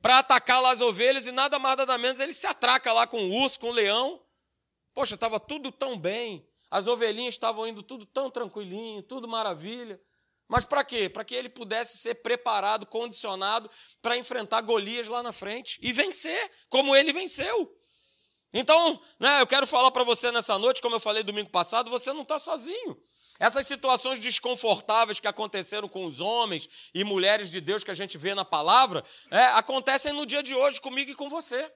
para 0.00 0.18
atacar 0.18 0.60
lá 0.62 0.70
as 0.70 0.80
ovelhas 0.80 1.26
e 1.26 1.32
nada 1.32 1.58
mais, 1.58 1.76
nada 1.76 1.98
menos 1.98 2.20
ele 2.20 2.32
se 2.32 2.46
atraca 2.46 2.92
lá 2.92 3.06
com 3.06 3.24
o 3.24 3.32
urso, 3.42 3.58
com 3.58 3.68
o 3.68 3.72
leão. 3.72 4.22
Poxa, 4.94 5.14
estava 5.14 5.40
tudo 5.40 5.72
tão 5.72 5.98
bem. 5.98 6.46
As 6.70 6.86
ovelhinhas 6.86 7.34
estavam 7.34 7.66
indo 7.66 7.82
tudo 7.82 8.06
tão 8.06 8.30
tranquilinho, 8.30 9.02
tudo 9.02 9.26
maravilha. 9.26 10.00
Mas 10.48 10.64
para 10.64 10.84
quê? 10.84 11.08
Para 11.08 11.24
que 11.24 11.34
ele 11.34 11.48
pudesse 11.48 11.98
ser 11.98 12.16
preparado, 12.16 12.86
condicionado 12.86 13.70
para 14.00 14.16
enfrentar 14.16 14.60
Golias 14.60 15.08
lá 15.08 15.22
na 15.22 15.32
frente 15.32 15.78
e 15.82 15.92
vencer, 15.92 16.50
como 16.68 16.94
ele 16.94 17.12
venceu. 17.12 17.74
Então, 18.52 19.00
né, 19.18 19.40
eu 19.40 19.46
quero 19.46 19.66
falar 19.66 19.90
para 19.90 20.04
você 20.04 20.30
nessa 20.30 20.58
noite, 20.58 20.82
como 20.82 20.94
eu 20.94 21.00
falei 21.00 21.22
domingo 21.22 21.50
passado, 21.50 21.90
você 21.90 22.12
não 22.12 22.22
está 22.22 22.38
sozinho. 22.38 22.98
Essas 23.40 23.66
situações 23.66 24.20
desconfortáveis 24.20 25.18
que 25.18 25.26
aconteceram 25.26 25.88
com 25.88 26.04
os 26.04 26.20
homens 26.20 26.68
e 26.94 27.02
mulheres 27.02 27.50
de 27.50 27.60
Deus 27.60 27.82
que 27.82 27.90
a 27.90 27.94
gente 27.94 28.18
vê 28.18 28.34
na 28.34 28.44
palavra, 28.44 29.02
é, 29.30 29.44
acontecem 29.46 30.12
no 30.12 30.26
dia 30.26 30.42
de 30.42 30.54
hoje 30.54 30.80
comigo 30.80 31.10
e 31.10 31.14
com 31.14 31.28
você. 31.28 31.72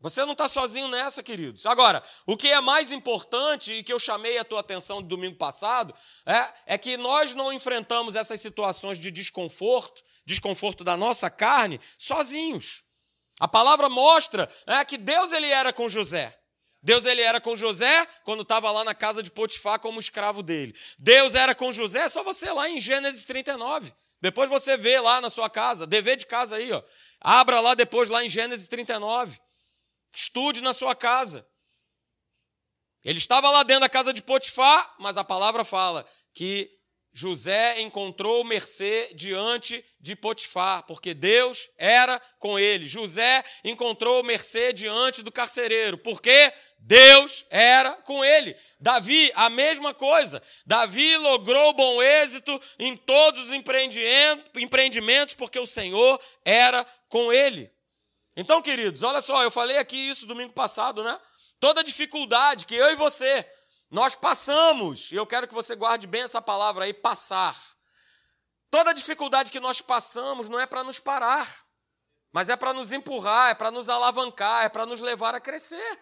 Você 0.00 0.24
não 0.24 0.32
está 0.32 0.46
sozinho 0.48 0.88
nessa, 0.88 1.22
queridos. 1.22 1.64
Agora, 1.66 2.02
o 2.26 2.36
que 2.36 2.48
é 2.48 2.60
mais 2.60 2.92
importante 2.92 3.72
e 3.72 3.82
que 3.82 3.92
eu 3.92 3.98
chamei 3.98 4.38
a 4.38 4.44
tua 4.44 4.60
atenção 4.60 5.00
do 5.00 5.08
domingo 5.08 5.36
passado 5.36 5.94
é, 6.24 6.74
é 6.74 6.78
que 6.78 6.96
nós 6.96 7.34
não 7.34 7.52
enfrentamos 7.52 8.14
essas 8.14 8.40
situações 8.40 8.98
de 8.98 9.10
desconforto, 9.10 10.02
desconforto 10.24 10.84
da 10.84 10.96
nossa 10.96 11.30
carne, 11.30 11.80
sozinhos. 11.98 12.85
A 13.38 13.46
palavra 13.46 13.88
mostra 13.88 14.50
é, 14.66 14.84
que 14.84 14.96
Deus 14.96 15.32
ele 15.32 15.48
era 15.48 15.72
com 15.72 15.88
José. 15.88 16.36
Deus 16.82 17.04
ele 17.04 17.20
era 17.20 17.40
com 17.40 17.56
José 17.56 18.06
quando 18.24 18.42
estava 18.42 18.70
lá 18.70 18.84
na 18.84 18.94
casa 18.94 19.22
de 19.22 19.30
Potifar 19.30 19.80
como 19.80 19.98
escravo 19.98 20.42
dele. 20.42 20.74
Deus 20.98 21.34
era 21.34 21.54
com 21.54 21.72
José, 21.72 22.00
é 22.00 22.08
só 22.08 22.22
você 22.22 22.50
lá 22.52 22.68
em 22.68 22.80
Gênesis 22.80 23.24
39. 23.24 23.92
Depois 24.20 24.48
você 24.48 24.76
vê 24.76 24.98
lá 25.00 25.20
na 25.20 25.28
sua 25.28 25.50
casa, 25.50 25.86
dever 25.86 26.16
de 26.16 26.26
casa 26.26 26.56
aí, 26.56 26.72
ó. 26.72 26.82
Abra 27.20 27.60
lá 27.60 27.74
depois 27.74 28.08
lá 28.08 28.24
em 28.24 28.28
Gênesis 28.28 28.68
39. 28.68 29.38
Estude 30.14 30.60
na 30.60 30.72
sua 30.72 30.94
casa. 30.94 31.46
Ele 33.04 33.18
estava 33.18 33.50
lá 33.50 33.62
dentro 33.62 33.82
da 33.82 33.88
casa 33.88 34.12
de 34.12 34.22
Potifar, 34.22 34.94
mas 34.98 35.16
a 35.16 35.24
palavra 35.24 35.64
fala 35.64 36.06
que 36.32 36.70
José 37.18 37.80
encontrou 37.80 38.44
mercê 38.44 39.10
diante 39.14 39.82
de 39.98 40.14
Potifar, 40.14 40.82
porque 40.82 41.14
Deus 41.14 41.66
era 41.78 42.20
com 42.38 42.58
ele. 42.58 42.86
José 42.86 43.42
encontrou 43.64 44.22
mercê 44.22 44.70
diante 44.70 45.22
do 45.22 45.32
carcereiro, 45.32 45.96
porque 45.96 46.52
Deus 46.78 47.46
era 47.48 47.92
com 48.02 48.22
ele. 48.22 48.54
Davi, 48.78 49.32
a 49.34 49.48
mesma 49.48 49.94
coisa. 49.94 50.42
Davi 50.66 51.16
logrou 51.16 51.72
bom 51.72 52.02
êxito 52.02 52.60
em 52.78 52.94
todos 52.94 53.48
os 53.48 53.52
empreendimentos, 54.54 55.32
porque 55.32 55.58
o 55.58 55.66
Senhor 55.66 56.20
era 56.44 56.84
com 57.08 57.32
ele. 57.32 57.72
Então, 58.36 58.60
queridos, 58.60 59.02
olha 59.02 59.22
só, 59.22 59.42
eu 59.42 59.50
falei 59.50 59.78
aqui 59.78 59.96
isso 59.96 60.26
domingo 60.26 60.52
passado, 60.52 61.02
né? 61.02 61.18
Toda 61.58 61.82
dificuldade 61.82 62.66
que 62.66 62.74
eu 62.74 62.90
e 62.90 62.94
você 62.94 63.42
nós 63.90 64.16
passamos, 64.16 65.12
e 65.12 65.14
eu 65.14 65.26
quero 65.26 65.46
que 65.46 65.54
você 65.54 65.76
guarde 65.76 66.06
bem 66.06 66.22
essa 66.22 66.42
palavra 66.42 66.84
aí, 66.84 66.92
passar. 66.92 67.56
Toda 68.70 68.92
dificuldade 68.92 69.50
que 69.50 69.60
nós 69.60 69.80
passamos 69.80 70.48
não 70.48 70.58
é 70.58 70.66
para 70.66 70.82
nos 70.82 70.98
parar, 70.98 71.64
mas 72.32 72.48
é 72.48 72.56
para 72.56 72.72
nos 72.72 72.92
empurrar, 72.92 73.50
é 73.50 73.54
para 73.54 73.70
nos 73.70 73.88
alavancar, 73.88 74.64
é 74.64 74.68
para 74.68 74.84
nos 74.84 75.00
levar 75.00 75.34
a 75.34 75.40
crescer. 75.40 76.00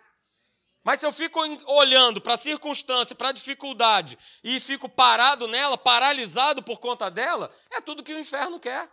Mas 0.82 1.00
se 1.00 1.06
eu 1.06 1.12
fico 1.12 1.40
olhando 1.66 2.20
para 2.20 2.34
a 2.34 2.38
circunstância, 2.38 3.16
para 3.16 3.30
a 3.30 3.32
dificuldade 3.32 4.18
e 4.42 4.60
fico 4.60 4.86
parado 4.86 5.48
nela, 5.48 5.78
paralisado 5.78 6.62
por 6.62 6.78
conta 6.78 7.10
dela, 7.10 7.50
é 7.70 7.80
tudo 7.80 8.02
que 8.02 8.12
o 8.12 8.18
inferno 8.18 8.60
quer. 8.60 8.90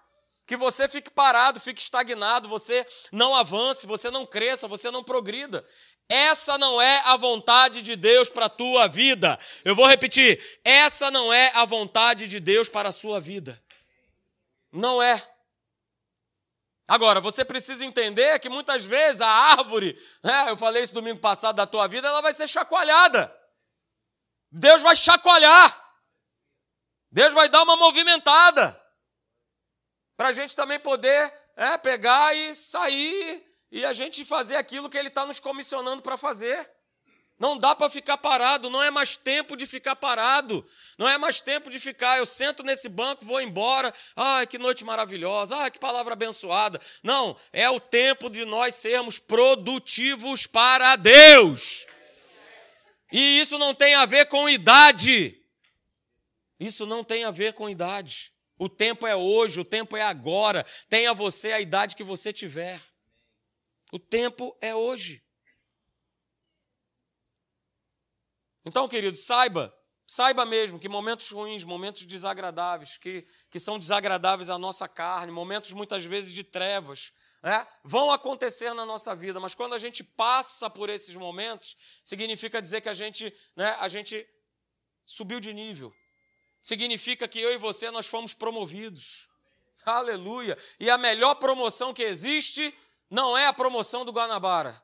Que 0.48 0.56
você 0.56 0.88
fique 0.88 1.10
parado, 1.10 1.60
fique 1.60 1.82
estagnado, 1.82 2.48
você 2.48 2.86
não 3.12 3.36
avance, 3.36 3.86
você 3.86 4.10
não 4.10 4.26
cresça, 4.26 4.68
você 4.68 4.90
não 4.90 5.04
progrida. 5.04 5.66
Essa 6.14 6.58
não 6.58 6.82
é 6.82 7.00
a 7.06 7.16
vontade 7.16 7.82
de 7.82 7.96
Deus 7.96 8.30
para 8.30 8.48
a 8.48 8.50
tua 8.50 8.86
vida. 8.86 9.40
Eu 9.64 9.74
vou 9.74 9.88
repetir: 9.88 10.60
essa 10.62 11.10
não 11.10 11.32
é 11.32 11.54
a 11.56 11.64
vontade 11.64 12.28
de 12.28 12.38
Deus 12.38 12.68
para 12.68 12.90
a 12.90 12.92
sua 12.92 13.22
vida. 13.22 13.64
Não 14.74 15.02
é. 15.02 15.26
Agora, 16.86 17.22
você 17.22 17.46
precisa 17.46 17.86
entender 17.86 18.38
que 18.40 18.50
muitas 18.50 18.84
vezes 18.84 19.22
a 19.22 19.30
árvore, 19.30 19.98
né, 20.22 20.50
eu 20.50 20.58
falei 20.58 20.84
isso 20.84 20.94
domingo 20.94 21.22
passado 21.22 21.56
da 21.56 21.66
tua 21.66 21.88
vida, 21.88 22.10
ela 22.10 22.22
vai 22.22 22.34
ser 22.34 22.46
chacoalhada. 22.46 23.34
Deus 24.52 24.82
vai 24.82 24.98
chacoalhar. 24.98 25.82
Deus 27.10 27.34
vai 27.34 27.48
dar 27.48 27.64
uma 27.64 27.78
movimentada. 27.78 28.78
Para 30.18 30.28
a 30.28 30.34
gente 30.34 30.58
também 30.58 30.78
poder 30.78 31.34
é, 31.56 31.78
pegar 31.78 32.36
e 32.36 32.54
sair 32.54 33.51
e 33.72 33.86
a 33.86 33.94
gente 33.94 34.26
fazer 34.26 34.56
aquilo 34.56 34.90
que 34.90 34.98
Ele 34.98 35.08
está 35.08 35.26
nos 35.26 35.40
comissionando 35.40 36.02
para 36.02 36.18
fazer. 36.18 36.70
Não 37.40 37.58
dá 37.58 37.76
para 37.76 37.90
ficar 37.90 38.18
parado, 38.18 38.70
não 38.70 38.84
é 38.84 38.92
mais 38.92 39.18
tempo 39.18 39.56
de 39.58 39.66
ficar 39.66 39.96
parado, 39.96 40.64
não 40.96 41.10
é 41.10 41.18
mais 41.18 41.42
tempo 41.42 41.72
de 41.72 41.80
ficar, 41.80 42.20
eu 42.20 42.26
sento 42.26 42.62
nesse 42.62 42.88
banco, 42.88 43.26
vou 43.26 43.42
embora, 43.42 43.92
ai 44.16 44.46
que 44.46 44.60
noite 44.60 44.86
maravilhosa, 44.86 45.58
ai 45.58 45.72
que 45.72 45.80
palavra 45.80 46.14
abençoada. 46.14 46.80
Não, 47.02 47.36
é 47.52 47.68
o 47.68 47.80
tempo 47.80 48.30
de 48.30 48.46
nós 48.46 48.76
sermos 48.76 49.18
produtivos 49.18 50.46
para 50.46 50.96
Deus. 50.96 51.88
E 53.12 53.40
isso 53.40 53.58
não 53.58 53.74
tem 53.74 53.96
a 53.96 54.06
ver 54.06 54.28
com 54.28 54.48
idade. 54.48 55.36
Isso 56.60 56.86
não 56.86 57.04
tem 57.04 57.24
a 57.24 57.32
ver 57.32 57.54
com 57.54 57.68
idade. 57.68 58.32
O 58.56 58.70
tempo 58.70 59.08
é 59.08 59.16
hoje, 59.16 59.60
o 59.60 59.66
tempo 59.66 59.98
é 59.98 60.04
agora. 60.04 60.64
Tenha 60.88 61.12
você 61.12 61.52
a 61.52 61.60
idade 61.60 61.96
que 61.96 62.04
você 62.04 62.32
tiver. 62.32 62.80
O 63.92 64.00
tempo 64.00 64.58
é 64.62 64.74
hoje. 64.74 65.22
Então, 68.64 68.88
querido, 68.88 69.18
saiba, 69.18 69.76
saiba 70.08 70.46
mesmo 70.46 70.80
que 70.80 70.88
momentos 70.88 71.30
ruins, 71.32 71.64
momentos 71.64 72.06
desagradáveis, 72.06 72.98
que, 72.98 73.28
que 73.50 73.60
são 73.60 73.78
desagradáveis 73.78 74.50
à 74.50 74.58
nossa 74.58 74.88
carne, 74.88 75.32
momentos 75.32 75.74
muitas 75.74 76.06
vezes 76.06 76.32
de 76.32 76.44
trevas, 76.44 77.12
né, 77.44 77.68
vão 77.84 78.12
acontecer 78.12 78.74
na 78.74 78.86
nossa 78.86 79.16
vida, 79.16 79.40
mas 79.40 79.56
quando 79.56 79.74
a 79.74 79.80
gente 79.80 80.04
passa 80.04 80.70
por 80.70 80.90
esses 80.90 81.16
momentos, 81.16 81.76
significa 82.04 82.62
dizer 82.62 82.82
que 82.82 82.90
a 82.90 82.94
gente, 82.94 83.34
né, 83.56 83.76
a 83.80 83.90
gente 83.90 84.26
subiu 85.06 85.40
de 85.40 85.54
nível. 85.54 85.94
Significa 86.62 87.28
que 87.28 87.40
eu 87.40 87.52
e 87.52 87.58
você 87.58 87.90
nós 87.90 88.06
fomos 88.06 88.34
promovidos. 88.34 89.28
Aleluia! 89.84 90.56
E 90.80 90.90
a 90.90 90.98
melhor 90.98 91.36
promoção 91.36 91.92
que 91.92 92.04
existe 92.04 92.74
não 93.12 93.38
é 93.38 93.46
a 93.46 93.54
promoção 93.54 94.06
do 94.06 94.14
Guanabara. 94.14 94.82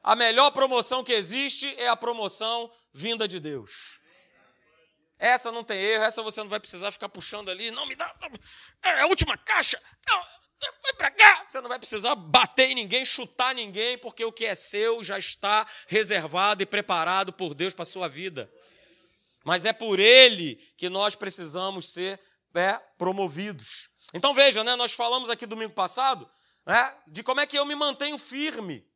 A 0.00 0.14
melhor 0.14 0.52
promoção 0.52 1.02
que 1.02 1.12
existe 1.12 1.74
é 1.76 1.88
a 1.88 1.96
promoção 1.96 2.70
vinda 2.94 3.26
de 3.26 3.40
Deus. 3.40 3.98
Essa 5.18 5.50
não 5.50 5.64
tem 5.64 5.78
erro, 5.78 6.04
essa 6.04 6.22
você 6.22 6.40
não 6.40 6.48
vai 6.48 6.60
precisar 6.60 6.92
ficar 6.92 7.08
puxando 7.08 7.50
ali. 7.50 7.70
Não, 7.72 7.84
me 7.86 7.96
dá. 7.96 8.14
É 8.82 9.00
a 9.00 9.06
última 9.06 9.36
caixa. 9.36 9.80
Vai 10.82 10.92
para 10.96 11.10
cá. 11.10 11.44
Você 11.44 11.60
não 11.60 11.68
vai 11.68 11.78
precisar 11.78 12.14
bater 12.14 12.70
em 12.70 12.74
ninguém, 12.76 13.04
chutar 13.04 13.54
ninguém, 13.54 13.98
porque 13.98 14.24
o 14.24 14.32
que 14.32 14.44
é 14.44 14.54
seu 14.54 15.02
já 15.02 15.18
está 15.18 15.66
reservado 15.88 16.62
e 16.62 16.66
preparado 16.66 17.32
por 17.32 17.54
Deus 17.54 17.74
para 17.74 17.82
a 17.82 17.86
sua 17.86 18.08
vida. 18.08 18.52
Mas 19.44 19.64
é 19.64 19.72
por 19.72 19.98
Ele 19.98 20.56
que 20.76 20.88
nós 20.88 21.16
precisamos 21.16 21.92
ser 21.92 22.20
é, 22.54 22.74
promovidos. 22.96 23.88
Então 24.14 24.32
veja, 24.32 24.62
né, 24.62 24.76
nós 24.76 24.92
falamos 24.92 25.30
aqui 25.30 25.46
domingo 25.46 25.72
passado 25.72 26.28
né, 26.66 26.94
de 27.06 27.22
como 27.22 27.40
é 27.40 27.46
que 27.46 27.58
eu 27.58 27.64
me 27.64 27.74
mantenho 27.74 28.18
firme. 28.18 28.86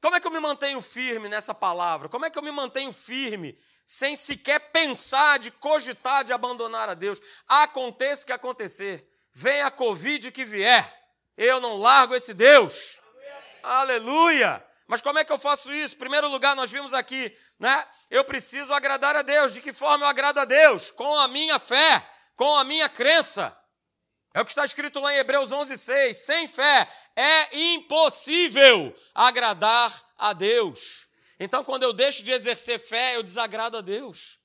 Como 0.00 0.14
é 0.14 0.20
que 0.20 0.26
eu 0.26 0.30
me 0.30 0.40
mantenho 0.40 0.80
firme 0.80 1.28
nessa 1.28 1.54
palavra? 1.54 2.08
Como 2.08 2.24
é 2.24 2.30
que 2.30 2.38
eu 2.38 2.42
me 2.42 2.52
mantenho 2.52 2.92
firme 2.92 3.58
sem 3.84 4.14
sequer 4.14 4.70
pensar 4.70 5.38
de 5.38 5.50
cogitar 5.50 6.22
de 6.22 6.32
abandonar 6.32 6.88
a 6.88 6.94
Deus? 6.94 7.20
Aconteça 7.48 8.22
o 8.22 8.26
que 8.26 8.32
acontecer, 8.32 9.08
venha 9.32 9.66
a 9.66 9.70
Covid 9.70 10.30
que 10.30 10.44
vier, 10.44 10.92
eu 11.36 11.60
não 11.60 11.76
largo 11.76 12.14
esse 12.14 12.32
Deus. 12.32 13.00
Aleluia! 13.62 14.64
Mas 14.86 15.00
como 15.00 15.18
é 15.18 15.24
que 15.24 15.32
eu 15.32 15.38
faço 15.38 15.72
isso? 15.72 15.94
Em 15.96 15.98
primeiro 15.98 16.28
lugar, 16.28 16.54
nós 16.54 16.70
vimos 16.70 16.94
aqui, 16.94 17.36
né? 17.58 17.84
Eu 18.08 18.24
preciso 18.24 18.72
agradar 18.72 19.16
a 19.16 19.22
Deus. 19.22 19.52
De 19.52 19.60
que 19.60 19.72
forma 19.72 20.04
eu 20.04 20.08
agrado 20.08 20.38
a 20.38 20.44
Deus? 20.44 20.90
Com 20.92 21.18
a 21.18 21.26
minha 21.26 21.58
fé, 21.58 22.08
com 22.36 22.56
a 22.56 22.62
minha 22.62 22.88
crença. 22.88 23.56
É 24.36 24.40
o 24.42 24.44
que 24.44 24.50
está 24.50 24.66
escrito 24.66 25.00
lá 25.00 25.14
em 25.14 25.16
Hebreus 25.16 25.50
11:6. 25.50 26.12
Sem 26.12 26.46
fé 26.46 26.86
é 27.16 27.58
impossível 27.58 28.94
agradar 29.14 30.04
a 30.18 30.34
Deus. 30.34 31.08
Então, 31.40 31.64
quando 31.64 31.84
eu 31.84 31.92
deixo 31.94 32.22
de 32.22 32.32
exercer 32.32 32.78
fé, 32.78 33.16
eu 33.16 33.22
desagrado 33.22 33.78
a 33.78 33.80
Deus. 33.80 34.38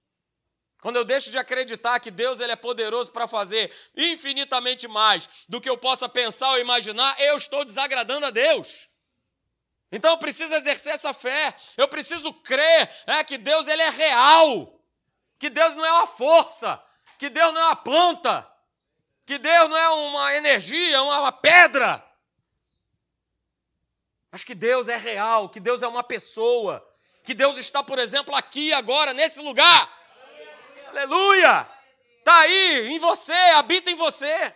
Quando 0.81 0.95
eu 0.95 1.03
deixo 1.03 1.29
de 1.29 1.38
acreditar 1.38 2.00
que 2.00 2.10
Deus 2.10 2.39
ele 2.39 2.53
é 2.53 2.55
poderoso 2.55 3.12
para 3.12 3.27
fazer 3.27 3.69
infinitamente 3.93 4.88
mais 4.88 5.27
do 5.50 5.60
que 5.60 5.69
eu 5.69 5.77
possa 5.77 6.07
pensar 6.07 6.51
ou 6.51 6.60
imaginar, 6.60 7.19
eu 7.19 7.36
estou 7.36 7.65
desagradando 7.65 8.25
a 8.25 8.29
Deus. 8.29 8.88
Então 9.91 10.12
eu 10.12 10.17
preciso 10.17 10.53
exercer 10.53 10.93
essa 10.93 11.13
fé, 11.13 11.53
eu 11.75 11.89
preciso 11.89 12.33
crer 12.36 12.89
é, 13.05 13.21
que 13.25 13.38
Deus 13.38 13.67
ele 13.67 13.81
é 13.81 13.89
real, 13.89 14.81
que 15.38 15.50
Deus 15.50 15.75
não 15.75 15.86
é 15.86 15.91
uma 15.91 16.07
força, 16.07 16.81
que 17.19 17.29
Deus 17.29 17.53
não 17.53 17.60
é 17.60 17.65
uma 17.65 17.75
planta, 17.75 18.50
que 19.31 19.38
Deus 19.38 19.69
não 19.69 19.77
é 19.77 19.89
uma 19.91 20.35
energia, 20.35 21.01
uma 21.03 21.31
pedra, 21.31 22.05
mas 24.29 24.43
que 24.43 24.53
Deus 24.53 24.89
é 24.89 24.97
real, 24.97 25.47
que 25.47 25.61
Deus 25.61 25.81
é 25.81 25.88
uma 25.88 26.03
pessoa, 26.03 26.85
que 27.23 27.33
Deus 27.33 27.57
está, 27.57 27.81
por 27.81 27.97
exemplo, 27.97 28.35
aqui 28.35 28.73
agora, 28.73 29.13
nesse 29.13 29.39
lugar. 29.39 29.89
Aleluia! 30.89 31.65
Está 32.19 32.39
aí, 32.39 32.89
em 32.89 33.00
você, 33.00 33.31
habita 33.31 33.89
em 33.89 33.95
você, 33.95 34.53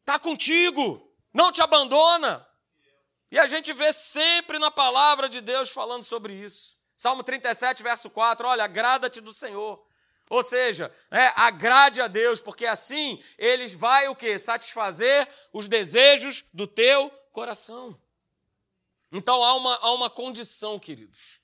está 0.00 0.18
contigo, 0.18 1.10
não 1.32 1.50
te 1.50 1.62
abandona. 1.62 2.46
E 3.32 3.38
a 3.38 3.46
gente 3.46 3.72
vê 3.72 3.94
sempre 3.94 4.58
na 4.58 4.70
palavra 4.70 5.26
de 5.26 5.40
Deus 5.40 5.70
falando 5.70 6.04
sobre 6.04 6.34
isso. 6.34 6.76
Salmo 6.94 7.24
37, 7.24 7.82
verso 7.82 8.10
4, 8.10 8.46
olha, 8.46 8.62
agrada-te 8.62 9.22
do 9.22 9.32
Senhor 9.32 9.82
ou 10.30 10.44
seja, 10.44 10.92
é, 11.10 11.32
agrade 11.34 12.00
a 12.00 12.06
Deus, 12.06 12.40
porque 12.40 12.64
assim 12.64 13.20
ele 13.36 13.66
vai 13.74 14.06
o 14.06 14.14
que? 14.14 14.38
Satisfazer 14.38 15.28
os 15.52 15.66
desejos 15.66 16.44
do 16.54 16.68
teu 16.68 17.10
coração. 17.32 18.00
Então 19.10 19.42
há 19.42 19.56
uma, 19.56 19.74
há 19.74 19.92
uma 19.92 20.08
condição, 20.08 20.78
queridos, 20.78 21.40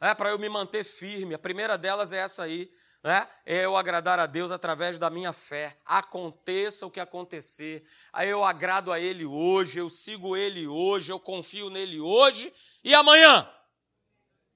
é, 0.00 0.14
para 0.14 0.30
eu 0.30 0.38
me 0.38 0.48
manter 0.48 0.84
firme. 0.84 1.34
A 1.34 1.38
primeira 1.38 1.76
delas 1.76 2.12
é 2.12 2.18
essa 2.18 2.44
aí, 2.44 2.70
né? 3.02 3.26
é 3.44 3.64
eu 3.64 3.76
agradar 3.76 4.20
a 4.20 4.26
Deus 4.26 4.52
através 4.52 4.98
da 4.98 5.10
minha 5.10 5.32
fé. 5.32 5.76
Aconteça 5.84 6.86
o 6.86 6.90
que 6.92 7.00
acontecer, 7.00 7.82
aí 8.12 8.28
eu 8.28 8.44
agrado 8.44 8.92
a 8.92 9.00
Ele 9.00 9.26
hoje, 9.26 9.80
eu 9.80 9.90
sigo 9.90 10.36
Ele 10.36 10.68
hoje, 10.68 11.10
eu 11.10 11.18
confio 11.18 11.70
nele 11.70 11.98
hoje 11.98 12.54
e 12.84 12.94
amanhã. 12.94 13.52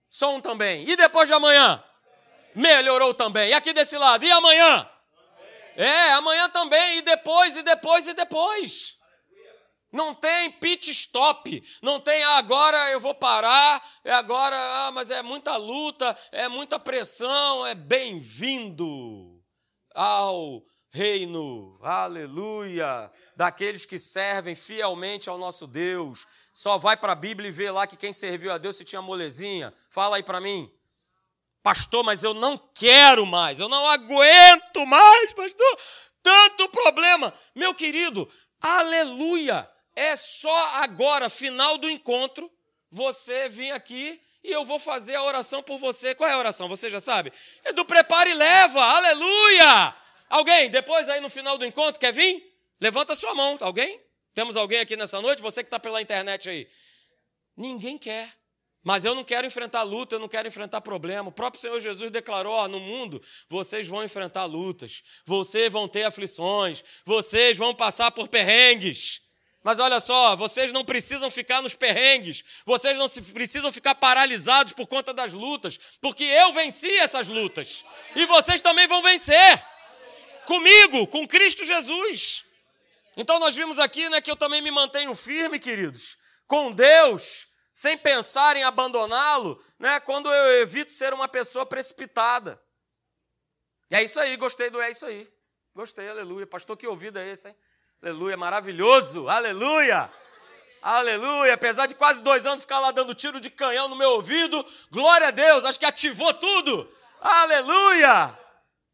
Som 0.09 0.41
também. 0.41 0.89
E 0.89 0.95
depois 0.95 1.27
de 1.27 1.35
amanhã? 1.35 1.83
Melhorou 2.55 3.15
também. 3.15 3.51
E 3.51 3.53
aqui 3.55 3.73
desse 3.73 3.97
lado, 3.97 4.25
e 4.25 4.31
amanhã? 4.31 4.89
É, 5.77 6.13
amanhã 6.13 6.49
também, 6.51 6.99
e 6.99 7.03
depois, 7.03 7.57
e 7.57 7.63
depois, 7.63 8.07
e 8.07 8.15
depois. 8.15 8.97
Não 9.93 10.15
tem 10.15 10.51
pit 10.51 10.91
stop, 10.91 11.63
não 11.83 12.01
tem 12.01 12.25
ah, 12.25 12.39
agora 12.39 12.91
eu 12.91 12.99
vou 12.99 13.15
parar, 13.15 13.87
é 14.03 14.11
agora, 14.11 14.57
ah, 14.57 14.91
mas 14.91 15.11
é 15.11 15.23
muita 15.23 15.55
luta, 15.57 16.17
é 16.33 16.49
muita 16.49 16.79
pressão, 16.79 17.67
é 17.67 17.75
bem-vindo 17.75 19.39
ao 19.95 20.65
reino, 20.91 21.79
aleluia, 21.83 23.11
daqueles 23.37 23.85
que 23.85 23.99
servem 23.99 24.55
fielmente 24.55 25.29
ao 25.29 25.37
nosso 25.37 25.67
Deus. 25.67 26.27
Só 26.55 26.79
vai 26.79 26.97
para 26.97 27.13
a 27.13 27.17
Bíblia 27.17 27.49
e 27.49 27.53
vê 27.53 27.71
lá 27.71 27.87
que 27.87 27.97
quem 27.97 28.15
serviu 28.15 28.51
a 28.51 28.57
Deus 28.57 28.77
se 28.77 28.85
tinha 28.85 29.03
molezinha. 29.03 29.75
Fala 29.91 30.17
aí 30.17 30.23
para 30.23 30.41
mim. 30.41 30.71
Pastor, 31.63 32.03
mas 32.03 32.25
eu 32.25 32.35
não 32.35 32.59
quero 32.75 33.25
mais, 33.25 33.61
eu 33.61 33.69
não 33.69 33.87
aguento 33.89 34.85
mais, 34.85 35.33
pastor. 35.33 35.79
Tanto 36.23 36.69
problema. 36.69 37.33
Meu 37.55 37.75
querido, 37.75 38.31
aleluia. 38.61 39.69
é 39.95 40.17
só 40.17 40.69
agora, 40.77 41.29
final 41.29 41.77
do 41.79 41.89
encontro, 41.89 42.51
você 42.91 43.49
vir 43.49 43.71
aqui 43.73 44.21
e 44.43 44.51
eu 44.51 44.65
vou 44.65 44.79
fazer 44.79 45.15
a 45.15 45.23
oração 45.23 45.63
por 45.63 45.79
você. 45.79 46.15
Qual 46.15 46.29
é 46.29 46.33
a 46.33 46.39
oração? 46.39 46.69
Você 46.69 46.91
já 46.91 46.99
sabe? 46.99 47.33
É 47.63 47.73
do 47.73 47.85
prepara 47.85 48.29
e 48.29 48.35
leva. 48.35 48.83
Aleluia! 48.83 49.95
Alguém, 50.29 50.71
depois 50.71 51.09
aí 51.09 51.21
no 51.21 51.31
final 51.31 51.57
do 51.57 51.65
encontro, 51.65 52.01
quer 52.01 52.13
vir? 52.13 52.53
Levanta 52.81 53.15
sua 53.15 53.35
mão. 53.35 53.57
Alguém? 53.61 54.01
Temos 54.35 54.57
alguém 54.57 54.81
aqui 54.81 54.97
nessa 54.97 55.21
noite? 55.21 55.43
Você 55.43 55.63
que 55.63 55.69
está 55.69 55.79
pela 55.79 56.03
internet 56.03 56.49
aí. 56.49 56.69
Ninguém 57.57 57.99
quer. 57.99 58.33
Mas 58.85 59.05
eu 59.05 59.15
não 59.15 59.23
quero 59.23 59.47
enfrentar 59.47 59.83
luta, 59.83 60.17
eu 60.17 60.19
não 60.19 60.29
quero 60.29 60.49
enfrentar 60.49 60.81
problema. 60.81 61.29
O 61.29 61.33
próprio 61.33 61.61
Senhor 61.61 61.79
Jesus 61.79 62.11
declarou: 62.11 62.53
ó, 62.53 62.67
no 62.67 62.81
mundo 62.81 63.23
vocês 63.49 63.87
vão 63.87 64.03
enfrentar 64.03 64.45
lutas, 64.45 65.03
vocês 65.25 65.73
vão 65.73 65.87
ter 65.87 66.05
aflições, 66.05 66.83
vocês 67.05 67.57
vão 67.57 67.75
passar 67.75 68.11
por 68.11 68.29
perrengues. 68.29 69.23
Mas 69.63 69.79
olha 69.79 70.01
só, 70.01 70.35
vocês 70.35 70.73
não 70.73 70.85
precisam 70.85 71.31
ficar 71.31 71.63
nos 71.63 71.77
perrengues, 71.77 72.43
vocês 72.67 72.99
não 72.99 73.09
precisam 73.33 73.73
ficar 73.73 73.95
paralisados 73.95 74.73
por 74.73 74.89
conta 74.89 75.15
das 75.15 75.33
lutas, 75.33 75.79
porque 76.01 76.25
eu 76.25 76.53
venci 76.53 76.91
essas 76.99 77.29
lutas 77.29 77.85
e 78.17 78.27
vocês 78.27 78.61
também 78.61 78.89
vão 78.89 79.01
vencer 79.01 79.65
comigo, 80.47 81.07
com 81.07 81.29
Cristo 81.29 81.65
Jesus. 81.65 82.45
Então 83.17 83.39
nós 83.39 83.55
vimos 83.55 83.79
aqui 83.79 84.09
né, 84.09 84.21
que 84.21 84.31
eu 84.31 84.37
também 84.37 84.61
me 84.61 84.73
mantenho 84.73 85.15
firme, 85.15 85.61
queridos, 85.61 86.19
com 86.49 86.73
Deus 86.73 87.47
sem 87.73 87.97
pensar 87.97 88.57
em 88.57 88.65
abandoná-lo, 88.65 89.63
né, 89.79 89.99
quando 90.01 90.33
eu 90.33 90.63
evito 90.63 90.93
ser 90.93 91.15
uma 91.15 91.27
pessoa 91.27 91.65
precipitada. 91.65 92.63
É 93.91 94.03
isso 94.03 94.21
aí, 94.21 94.37
gostei 94.37 94.71
do 94.71 94.81
é 94.81 94.91
isso 94.91 95.07
aí. 95.07 95.31
Gostei, 95.75 96.09
aleluia. 96.09 96.47
Pastor, 96.47 96.77
que 96.77 96.87
ouvido 96.87 97.19
é 97.19 97.29
esse, 97.29 97.49
hein? 97.49 97.57
Aleluia, 98.03 98.37
maravilhoso, 98.37 99.29
aleluia. 99.29 100.11
Aleluia, 100.83 101.55
apesar 101.55 101.87
de 101.87 101.95
quase 101.95 102.21
dois 102.23 102.45
anos 102.45 102.63
ficar 102.63 102.81
lá 102.81 102.91
dando 102.91 103.15
tiro 103.15 103.41
de 103.41 103.49
canhão 103.49 103.87
no 103.87 103.95
meu 103.95 104.11
ouvido, 104.11 104.67
glória 104.91 105.29
a 105.29 105.31
Deus, 105.31 105.65
acho 105.65 105.79
que 105.79 105.87
ativou 105.87 106.35
tudo. 106.35 106.93
Aleluia! 107.21 108.42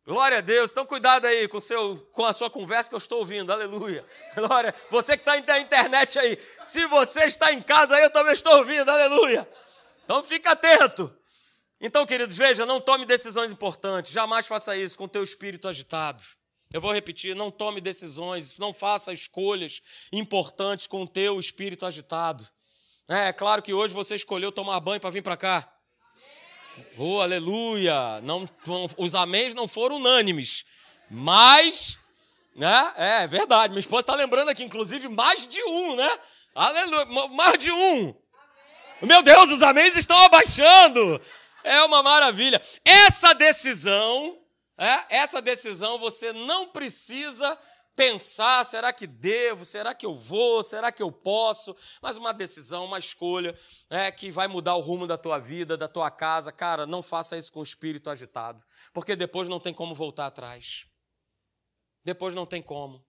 Glória 0.08 0.38
a 0.38 0.40
Deus. 0.40 0.70
Então, 0.70 0.86
cuidado 0.86 1.26
aí 1.26 1.46
com, 1.48 1.60
seu, 1.60 1.98
com 2.12 2.24
a 2.24 2.32
sua 2.32 2.48
conversa 2.48 2.88
que 2.88 2.94
eu 2.94 2.98
estou 2.98 3.18
ouvindo. 3.18 3.52
Aleluia. 3.52 4.02
Glória. 4.34 4.74
Você 4.90 5.18
que 5.18 5.20
está 5.20 5.38
na 5.52 5.60
internet 5.60 6.18
aí. 6.18 6.38
Se 6.64 6.86
você 6.86 7.26
está 7.26 7.52
em 7.52 7.60
casa 7.60 7.94
aí, 7.94 8.04
eu 8.04 8.10
também 8.10 8.32
estou 8.32 8.56
ouvindo. 8.56 8.90
Aleluia. 8.90 9.46
Então, 10.06 10.24
fica 10.24 10.52
atento. 10.52 11.14
Então, 11.78 12.06
queridos, 12.06 12.38
veja, 12.38 12.64
não 12.64 12.80
tome 12.80 13.04
decisões 13.04 13.52
importantes. 13.52 14.10
Jamais 14.10 14.46
faça 14.46 14.74
isso 14.74 14.96
com 14.96 15.04
o 15.04 15.08
teu 15.08 15.22
espírito 15.22 15.68
agitado. 15.68 16.24
Eu 16.72 16.80
vou 16.80 16.90
repetir, 16.90 17.36
não 17.36 17.50
tome 17.50 17.78
decisões, 17.78 18.56
não 18.56 18.72
faça 18.72 19.12
escolhas 19.12 19.82
importantes 20.10 20.86
com 20.86 21.02
o 21.02 21.06
teu 21.06 21.38
espírito 21.38 21.84
agitado. 21.84 22.48
É, 23.10 23.28
é 23.28 23.32
claro 23.34 23.60
que 23.60 23.74
hoje 23.74 23.92
você 23.92 24.14
escolheu 24.14 24.50
tomar 24.50 24.80
banho 24.80 25.02
para 25.02 25.10
vir 25.10 25.22
para 25.22 25.36
cá. 25.36 25.70
Oh, 26.96 27.20
aleluia! 27.20 28.20
Não, 28.22 28.48
os 28.96 29.14
améns 29.14 29.54
não 29.54 29.68
foram 29.68 29.96
unânimes, 29.96 30.64
mas, 31.10 31.98
né? 32.54 32.92
É, 32.96 33.22
é 33.22 33.26
verdade. 33.26 33.70
Minha 33.70 33.80
esposa 33.80 34.00
está 34.00 34.14
lembrando 34.14 34.48
aqui, 34.48 34.64
inclusive, 34.64 35.08
mais 35.08 35.46
de 35.46 35.62
um, 35.62 35.96
né? 35.96 36.18
Aleluia, 36.54 37.04
mais 37.28 37.58
de 37.58 37.70
um. 37.70 38.14
Meu 39.00 39.22
Deus, 39.22 39.50
os 39.50 39.62
améns 39.62 39.96
estão 39.96 40.18
abaixando. 40.24 41.20
É 41.62 41.82
uma 41.82 42.02
maravilha. 42.02 42.60
Essa 42.84 43.32
decisão, 43.32 44.38
é, 44.76 45.16
essa 45.18 45.40
decisão 45.40 45.98
você 45.98 46.32
não 46.32 46.68
precisa 46.68 47.56
pensar: 47.98 48.64
será 48.64 48.92
que 48.92 49.08
devo? 49.08 49.64
Será 49.64 49.92
que 49.92 50.06
eu 50.06 50.14
vou? 50.14 50.62
Será 50.62 50.92
que 50.92 51.02
eu 51.02 51.10
posso? 51.10 51.74
Mas 52.00 52.16
uma 52.16 52.32
decisão, 52.32 52.84
uma 52.84 52.98
escolha 52.98 53.58
é, 53.90 54.12
que 54.12 54.30
vai 54.30 54.46
mudar 54.46 54.76
o 54.76 54.80
rumo 54.80 55.04
da 55.04 55.18
tua 55.18 55.40
vida, 55.40 55.76
da 55.76 55.88
tua 55.88 56.08
casa. 56.08 56.52
Cara, 56.52 56.86
não 56.86 57.02
faça 57.02 57.36
isso 57.36 57.52
com 57.52 57.58
o 57.58 57.64
espírito 57.64 58.08
agitado, 58.08 58.64
porque 58.92 59.16
depois 59.16 59.48
não 59.48 59.58
tem 59.58 59.74
como 59.74 59.96
voltar 59.96 60.26
atrás. 60.26 60.86
Depois 62.04 62.34
não 62.34 62.46
tem 62.46 62.62
como. 62.62 63.04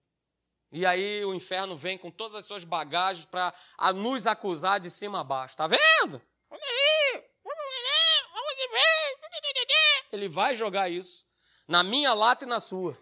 E 0.72 0.86
aí 0.86 1.24
o 1.24 1.36
inferno 1.36 1.78
vem 1.78 1.98
com 1.98 2.10
todas 2.10 2.38
as 2.38 2.46
suas 2.46 2.64
bagagens 2.64 3.26
para 3.26 3.54
nos 3.96 4.26
acusar 4.26 4.80
de 4.80 4.90
cima 4.90 5.22
a 5.22 5.24
baixo. 5.24 5.56
Tá 5.56 5.68
vendo? 5.68 6.22
Ele 10.12 10.28
vai 10.28 10.56
jogar 10.56 10.90
isso 10.90 11.24
na 11.68 11.84
minha 11.84 12.14
lata 12.14 12.46
e 12.46 12.48
na 12.48 12.60
sua. 12.60 12.98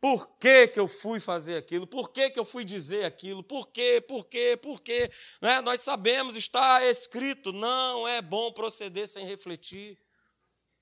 Por 0.00 0.38
que, 0.38 0.66
que 0.68 0.80
eu 0.80 0.88
fui 0.88 1.20
fazer 1.20 1.56
aquilo? 1.56 1.86
Por 1.86 2.10
que, 2.10 2.30
que 2.30 2.40
eu 2.40 2.44
fui 2.44 2.64
dizer 2.64 3.04
aquilo? 3.04 3.42
Por 3.42 3.68
quê? 3.68 4.00
Por 4.00 4.26
quê? 4.26 4.58
Por 4.60 4.80
quê? 4.80 5.10
Né? 5.42 5.60
Nós 5.60 5.82
sabemos, 5.82 6.36
está 6.36 6.84
escrito, 6.86 7.52
não 7.52 8.08
é 8.08 8.22
bom 8.22 8.50
proceder 8.50 9.06
sem 9.06 9.26
refletir. 9.26 9.98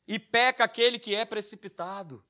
E 0.07 0.21
peca 0.21 0.63
aquele 0.63 1.01
que 1.01 1.17
é 1.17 1.25
precipitado. 1.25 2.25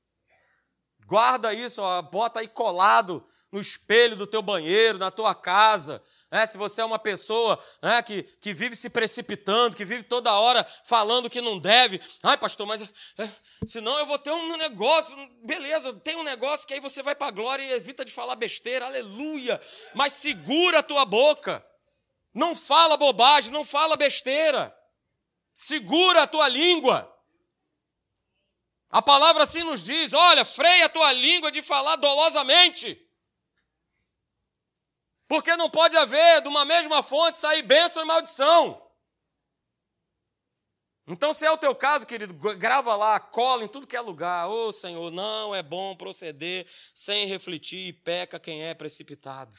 Guarda 1.05 1.53
isso, 1.53 1.81
ó, 1.81 2.01
bota 2.01 2.39
aí 2.39 2.47
colado 2.47 3.25
no 3.51 3.61
espelho 3.61 4.15
do 4.15 4.27
teu 4.27 4.41
banheiro, 4.41 4.97
na 4.97 5.11
tua 5.11 5.33
casa, 5.35 6.03
é, 6.31 6.45
se 6.45 6.57
você 6.57 6.81
é 6.81 6.85
uma 6.85 6.99
pessoa 6.99 7.57
né, 7.81 8.01
que, 8.03 8.23
que 8.39 8.53
vive 8.53 8.75
se 8.75 8.87
precipitando, 8.89 9.75
que 9.75 9.83
vive 9.83 10.03
toda 10.03 10.31
hora 10.31 10.65
falando 10.83 11.29
que 11.29 11.41
não 11.41 11.57
deve, 11.57 11.99
ai, 12.21 12.37
pastor, 12.37 12.67
mas 12.67 12.81
é, 13.17 13.29
senão 13.67 13.97
eu 13.97 14.05
vou 14.05 14.19
ter 14.19 14.29
um 14.31 14.55
negócio, 14.55 15.15
beleza, 15.43 15.91
tem 15.93 16.15
um 16.15 16.23
negócio 16.23 16.67
que 16.67 16.73
aí 16.75 16.79
você 16.79 17.01
vai 17.01 17.15
para 17.15 17.27
a 17.27 17.31
glória 17.31 17.63
e 17.63 17.71
evita 17.71 18.05
de 18.05 18.11
falar 18.11 18.35
besteira, 18.35 18.85
aleluia, 18.85 19.59
mas 19.95 20.13
segura 20.13 20.79
a 20.79 20.83
tua 20.83 21.03
boca, 21.03 21.65
não 22.31 22.55
fala 22.55 22.95
bobagem, 22.95 23.51
não 23.51 23.65
fala 23.65 23.97
besteira, 23.97 24.75
segura 25.51 26.23
a 26.23 26.27
tua 26.27 26.47
língua. 26.47 27.11
A 28.91 29.01
palavra 29.01 29.43
assim 29.43 29.63
nos 29.63 29.83
diz: 29.83 30.13
olha, 30.13 30.43
freia 30.43 30.85
a 30.85 30.89
tua 30.89 31.11
língua 31.11 31.51
de 31.51 31.61
falar 31.61 31.95
dolosamente. 31.95 32.99
Porque 35.29 35.55
não 35.55 35.69
pode 35.69 35.95
haver 35.95 36.41
de 36.41 36.47
uma 36.47 36.65
mesma 36.65 37.03
fonte 37.03 37.39
sair 37.39 37.61
bênção 37.61 38.01
e 38.01 38.05
maldição. 38.05 38.81
Então, 41.07 41.35
se 41.35 41.45
é 41.45 41.51
o 41.51 41.57
teu 41.57 41.75
caso, 41.75 42.05
querido, 42.05 42.33
grava 42.33 42.95
lá, 42.95 43.19
cola 43.19 43.63
em 43.63 43.67
tudo 43.67 43.85
que 43.85 43.95
é 43.95 44.01
lugar. 44.01 44.49
Ô 44.49 44.67
oh, 44.67 44.71
Senhor, 44.71 45.11
não 45.11 45.53
é 45.53 45.61
bom 45.61 45.95
proceder 45.95 46.67
sem 46.95 47.27
refletir 47.27 47.87
e 47.87 47.93
peca 47.93 48.39
quem 48.39 48.63
é 48.63 48.73
precipitado. 48.73 49.55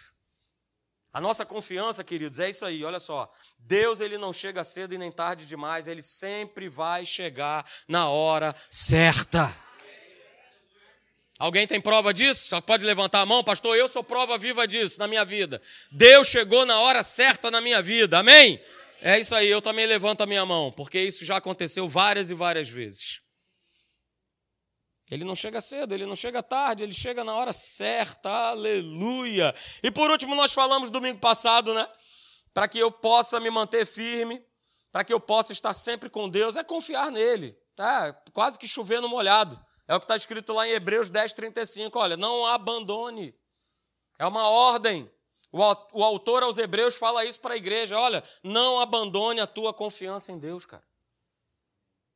A 1.12 1.20
nossa 1.20 1.46
confiança, 1.46 2.02
queridos, 2.02 2.40
é 2.40 2.50
isso 2.50 2.66
aí, 2.66 2.84
olha 2.84 3.00
só. 3.00 3.32
Deus 3.56 4.00
ele 4.00 4.18
não 4.18 4.32
chega 4.32 4.64
cedo 4.64 4.92
e 4.92 4.98
nem 4.98 5.10
tarde 5.10 5.46
demais, 5.46 5.86
ele 5.86 6.02
sempre 6.02 6.68
vai 6.68 7.06
chegar 7.06 7.64
na 7.86 8.08
hora 8.08 8.54
certa. 8.70 9.56
Alguém 11.40 11.66
tem 11.66 11.80
prova 11.80 12.12
disso? 12.12 12.60
Pode 12.60 12.84
levantar 12.84 13.22
a 13.22 13.26
mão, 13.26 13.42
pastor. 13.42 13.74
Eu 13.74 13.88
sou 13.88 14.04
prova 14.04 14.36
viva 14.36 14.68
disso 14.68 14.98
na 14.98 15.08
minha 15.08 15.24
vida. 15.24 15.60
Deus 15.90 16.28
chegou 16.28 16.66
na 16.66 16.78
hora 16.80 17.02
certa 17.02 17.50
na 17.50 17.62
minha 17.62 17.80
vida. 17.80 18.18
Amém? 18.18 18.62
É 19.00 19.18
isso 19.18 19.34
aí, 19.34 19.48
eu 19.48 19.62
também 19.62 19.86
levanto 19.86 20.20
a 20.20 20.26
minha 20.26 20.44
mão, 20.44 20.70
porque 20.70 21.00
isso 21.00 21.24
já 21.24 21.38
aconteceu 21.38 21.88
várias 21.88 22.30
e 22.30 22.34
várias 22.34 22.68
vezes. 22.68 23.22
Ele 25.10 25.24
não 25.24 25.34
chega 25.34 25.62
cedo, 25.62 25.94
ele 25.94 26.04
não 26.04 26.14
chega 26.14 26.42
tarde, 26.42 26.82
ele 26.82 26.92
chega 26.92 27.24
na 27.24 27.34
hora 27.34 27.54
certa. 27.54 28.28
Aleluia. 28.28 29.54
E 29.82 29.90
por 29.90 30.10
último, 30.10 30.34
nós 30.34 30.52
falamos 30.52 30.90
domingo 30.90 31.20
passado, 31.20 31.72
né? 31.72 31.88
Para 32.52 32.68
que 32.68 32.78
eu 32.78 32.92
possa 32.92 33.40
me 33.40 33.48
manter 33.50 33.86
firme, 33.86 34.44
para 34.92 35.04
que 35.04 35.12
eu 35.12 35.18
possa 35.18 35.54
estar 35.54 35.72
sempre 35.72 36.10
com 36.10 36.28
Deus, 36.28 36.54
é 36.56 36.62
confiar 36.62 37.10
nele, 37.10 37.56
tá? 37.74 38.12
Quase 38.34 38.58
que 38.58 38.68
chover 38.68 39.00
no 39.00 39.08
molhado. 39.08 39.58
É 39.90 39.94
o 39.96 39.98
que 39.98 40.04
está 40.04 40.14
escrito 40.14 40.52
lá 40.52 40.68
em 40.68 40.70
Hebreus 40.70 41.10
10, 41.10 41.32
35. 41.32 41.98
Olha, 41.98 42.16
não 42.16 42.46
abandone. 42.46 43.34
É 44.20 44.24
uma 44.24 44.48
ordem. 44.48 45.10
O 45.50 46.04
autor 46.04 46.44
aos 46.44 46.58
Hebreus 46.58 46.94
fala 46.94 47.24
isso 47.24 47.40
para 47.40 47.54
a 47.54 47.56
igreja: 47.56 47.98
olha, 47.98 48.22
não 48.40 48.78
abandone 48.78 49.40
a 49.40 49.48
tua 49.48 49.74
confiança 49.74 50.30
em 50.30 50.38
Deus, 50.38 50.64
cara. 50.64 50.84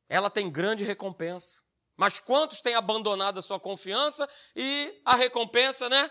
Ela 0.07 0.29
tem 0.29 0.49
grande 0.49 0.85
recompensa. 0.85 1.61
Mas 1.97 2.17
quantos 2.17 2.61
têm 2.61 2.75
abandonado 2.75 3.39
a 3.39 3.41
sua 3.41 3.59
confiança 3.59 4.25
e 4.55 5.01
a 5.03 5.13
recompensa, 5.13 5.89
né? 5.89 6.09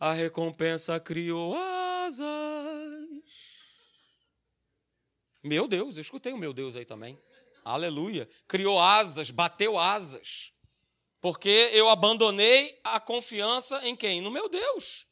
A 0.00 0.12
recompensa 0.12 0.98
criou 0.98 1.56
asas. 1.56 2.26
Meu 5.44 5.68
Deus, 5.68 5.96
eu 5.96 6.00
escutei 6.00 6.32
o 6.32 6.38
meu 6.38 6.52
Deus 6.52 6.74
aí 6.74 6.84
também. 6.84 7.22
Aleluia. 7.64 8.28
Criou 8.48 8.80
asas, 8.80 9.30
bateu 9.30 9.78
asas. 9.78 10.57
Porque 11.20 11.70
eu 11.72 11.88
abandonei 11.88 12.78
a 12.84 13.00
confiança 13.00 13.86
em 13.86 13.96
quem? 13.96 14.20
No 14.20 14.30
meu 14.30 14.48
Deus. 14.48 15.06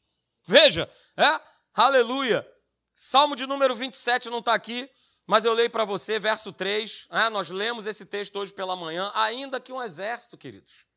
Veja, 0.45 0.89
é? 1.17 1.41
Aleluia. 1.73 2.47
Salmo 2.93 3.35
de 3.35 3.45
número 3.45 3.75
27 3.75 4.29
não 4.29 4.39
está 4.39 4.53
aqui, 4.53 4.89
mas 5.25 5.45
eu 5.45 5.53
leio 5.53 5.69
para 5.69 5.85
você, 5.85 6.17
verso 6.17 6.53
3. 6.53 7.07
É? 7.11 7.29
Nós 7.29 7.49
lemos 7.49 7.85
esse 7.85 8.05
texto 8.05 8.37
hoje 8.37 8.53
pela 8.53 8.75
manhã. 8.75 9.11
Ainda 9.13 9.59
que 9.59 9.73
um 9.73 9.83
exército, 9.83 10.37
queridos, 10.37 10.87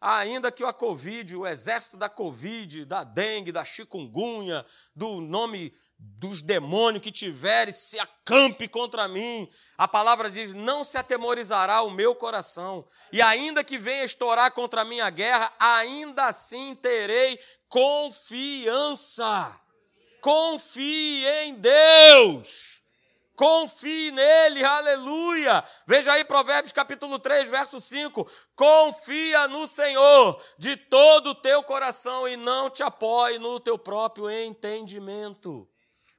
Ainda 0.00 0.52
que 0.52 0.62
a 0.62 0.72
Covid, 0.72 1.36
o 1.36 1.46
exército 1.46 1.96
da 1.96 2.08
Covid, 2.08 2.84
da 2.84 3.02
dengue, 3.02 3.50
da 3.50 3.64
chikungunya, 3.64 4.64
do 4.94 5.20
nome 5.20 5.72
dos 5.98 6.42
demônios 6.42 7.02
que 7.02 7.12
tiveres, 7.12 7.76
se 7.76 7.98
acampe 7.98 8.68
contra 8.68 9.06
mim. 9.08 9.48
A 9.76 9.86
palavra 9.86 10.30
diz: 10.30 10.54
não 10.54 10.84
se 10.84 10.98
atemorizará 10.98 11.82
o 11.82 11.90
meu 11.90 12.14
coração. 12.14 12.86
E 13.12 13.20
ainda 13.22 13.64
que 13.64 13.78
venha 13.78 14.04
estourar 14.04 14.50
contra 14.52 14.84
mim 14.84 15.00
a 15.00 15.10
guerra, 15.10 15.52
ainda 15.58 16.26
assim 16.26 16.74
terei 16.74 17.38
confiança. 17.68 19.60
Confie 20.20 21.26
em 21.26 21.54
Deus. 21.54 22.82
Confie 23.36 24.10
nele, 24.12 24.64
aleluia. 24.64 25.62
Veja 25.86 26.14
aí 26.14 26.24
Provérbios 26.24 26.72
capítulo 26.72 27.18
3, 27.18 27.50
verso 27.50 27.78
5. 27.78 28.26
Confia 28.56 29.46
no 29.46 29.66
Senhor 29.66 30.42
de 30.58 30.74
todo 30.74 31.30
o 31.30 31.34
teu 31.34 31.62
coração 31.62 32.26
e 32.26 32.34
não 32.34 32.70
te 32.70 32.82
apoie 32.82 33.38
no 33.38 33.60
teu 33.60 33.76
próprio 33.78 34.30
entendimento. 34.30 35.68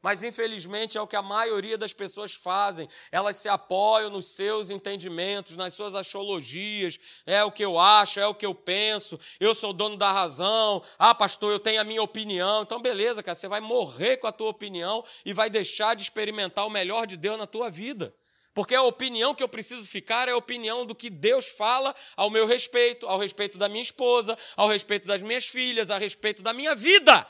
Mas 0.08 0.24
infelizmente 0.24 0.98
é 0.98 1.02
o 1.02 1.06
que 1.06 1.18
a 1.18 1.22
maioria 1.22 1.78
das 1.78 1.92
pessoas 1.92 2.34
fazem. 2.34 2.88
Elas 3.12 3.36
se 3.36 3.50
apoiam 3.50 4.10
nos 4.10 4.28
seus 4.28 4.70
entendimentos, 4.70 5.58
nas 5.58 5.74
suas 5.74 5.94
astrologias. 5.96 6.98
É 7.26 7.44
o 7.44 7.52
que 7.52 7.66
eu 7.66 7.78
acho, 7.78 8.18
é 8.18 8.26
o 8.26 8.34
que 8.34 8.46
eu 8.46 8.56
penso. 8.56 9.20
Eu 9.38 9.54
sou 9.54 9.74
dono 9.74 9.98
da 9.98 10.10
razão. 10.10 10.82
Ah, 10.98 11.14
pastor, 11.14 11.52
eu 11.52 11.60
tenho 11.60 11.82
a 11.82 11.84
minha 11.84 12.02
opinião. 12.02 12.64
Então, 12.64 12.82
beleza, 12.82 13.22
cara, 13.22 13.36
você 13.36 13.50
vai 13.50 13.60
morrer 13.60 14.16
com 14.16 14.28
a 14.28 14.32
tua 14.32 14.48
opinião 14.48 15.04
e 15.26 15.34
vai 15.34 15.50
deixar 15.50 15.94
de 15.94 16.04
experimentar 16.04 16.66
o 16.66 16.70
melhor 16.70 17.06
de 17.06 17.18
Deus 17.18 17.38
na 17.38 17.46
tua 17.46 17.70
vida. 17.70 18.16
Porque 18.54 18.76
a 18.76 18.84
opinião 18.84 19.36
que 19.36 19.44
eu 19.44 19.50
preciso 19.50 19.86
ficar 19.86 20.30
é 20.30 20.32
a 20.32 20.38
opinião 20.38 20.86
do 20.86 20.96
que 20.96 21.10
Deus 21.10 21.50
fala 21.50 21.94
ao 22.16 22.30
meu 22.32 22.48
respeito, 22.48 23.06
ao 23.06 23.20
respeito 23.20 23.58
da 23.58 23.68
minha 23.68 23.84
esposa, 23.84 24.38
ao 24.56 24.70
respeito 24.70 25.06
das 25.06 25.22
minhas 25.22 25.48
filhas, 25.48 25.92
a 25.92 25.98
respeito 25.98 26.42
da 26.42 26.54
minha 26.54 26.74
vida. 26.74 27.28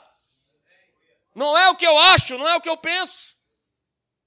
Não 1.38 1.56
é 1.56 1.70
o 1.70 1.76
que 1.76 1.86
eu 1.86 1.96
acho, 1.96 2.36
não 2.36 2.48
é 2.48 2.56
o 2.56 2.60
que 2.60 2.68
eu 2.68 2.76
penso. 2.76 3.36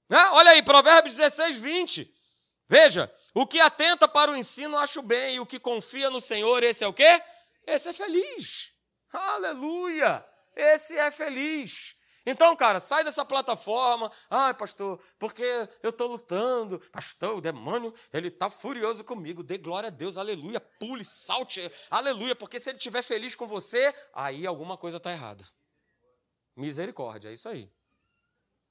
Né? 0.08 0.18
Olha 0.30 0.52
aí, 0.52 0.62
Provérbios 0.62 1.14
16, 1.16 1.58
20. 1.58 2.10
Veja, 2.66 3.12
o 3.34 3.46
que 3.46 3.60
atenta 3.60 4.08
para 4.08 4.30
o 4.30 4.36
ensino 4.36 4.78
acho 4.78 5.02
bem, 5.02 5.36
e 5.36 5.40
o 5.40 5.44
que 5.44 5.60
confia 5.60 6.08
no 6.08 6.22
Senhor, 6.22 6.62
esse 6.62 6.82
é 6.82 6.88
o 6.88 6.92
quê? 6.94 7.22
Esse 7.66 7.90
é 7.90 7.92
feliz. 7.92 8.72
Aleluia! 9.12 10.24
Esse 10.56 10.96
é 10.96 11.10
feliz. 11.10 11.94
Então, 12.24 12.56
cara, 12.56 12.80
sai 12.80 13.04
dessa 13.04 13.26
plataforma. 13.26 14.10
Ai, 14.30 14.54
pastor, 14.54 14.98
porque 15.18 15.44
eu 15.82 15.90
estou 15.90 16.08
lutando. 16.08 16.80
Pastor, 16.90 17.36
o 17.36 17.40
demônio, 17.42 17.92
ele 18.10 18.28
está 18.28 18.48
furioso 18.48 19.04
comigo. 19.04 19.42
Dê 19.42 19.58
glória 19.58 19.88
a 19.88 19.90
Deus, 19.90 20.16
aleluia. 20.16 20.60
Pule, 20.60 21.04
salte, 21.04 21.70
aleluia. 21.90 22.34
Porque 22.34 22.58
se 22.58 22.70
ele 22.70 22.78
estiver 22.78 23.02
feliz 23.02 23.34
com 23.34 23.46
você, 23.46 23.92
aí 24.14 24.46
alguma 24.46 24.78
coisa 24.78 24.96
está 24.96 25.12
errada. 25.12 25.44
Misericórdia, 26.56 27.30
é 27.30 27.32
isso 27.32 27.48
aí. 27.48 27.70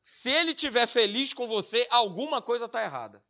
Se 0.02 0.30
ele 0.30 0.52
estiver 0.52 0.88
feliz 0.88 1.34
com 1.34 1.48
você, 1.48 1.88
alguma 1.90 2.42
coisa 2.42 2.66
está 2.66 2.84
errada. 2.84 3.24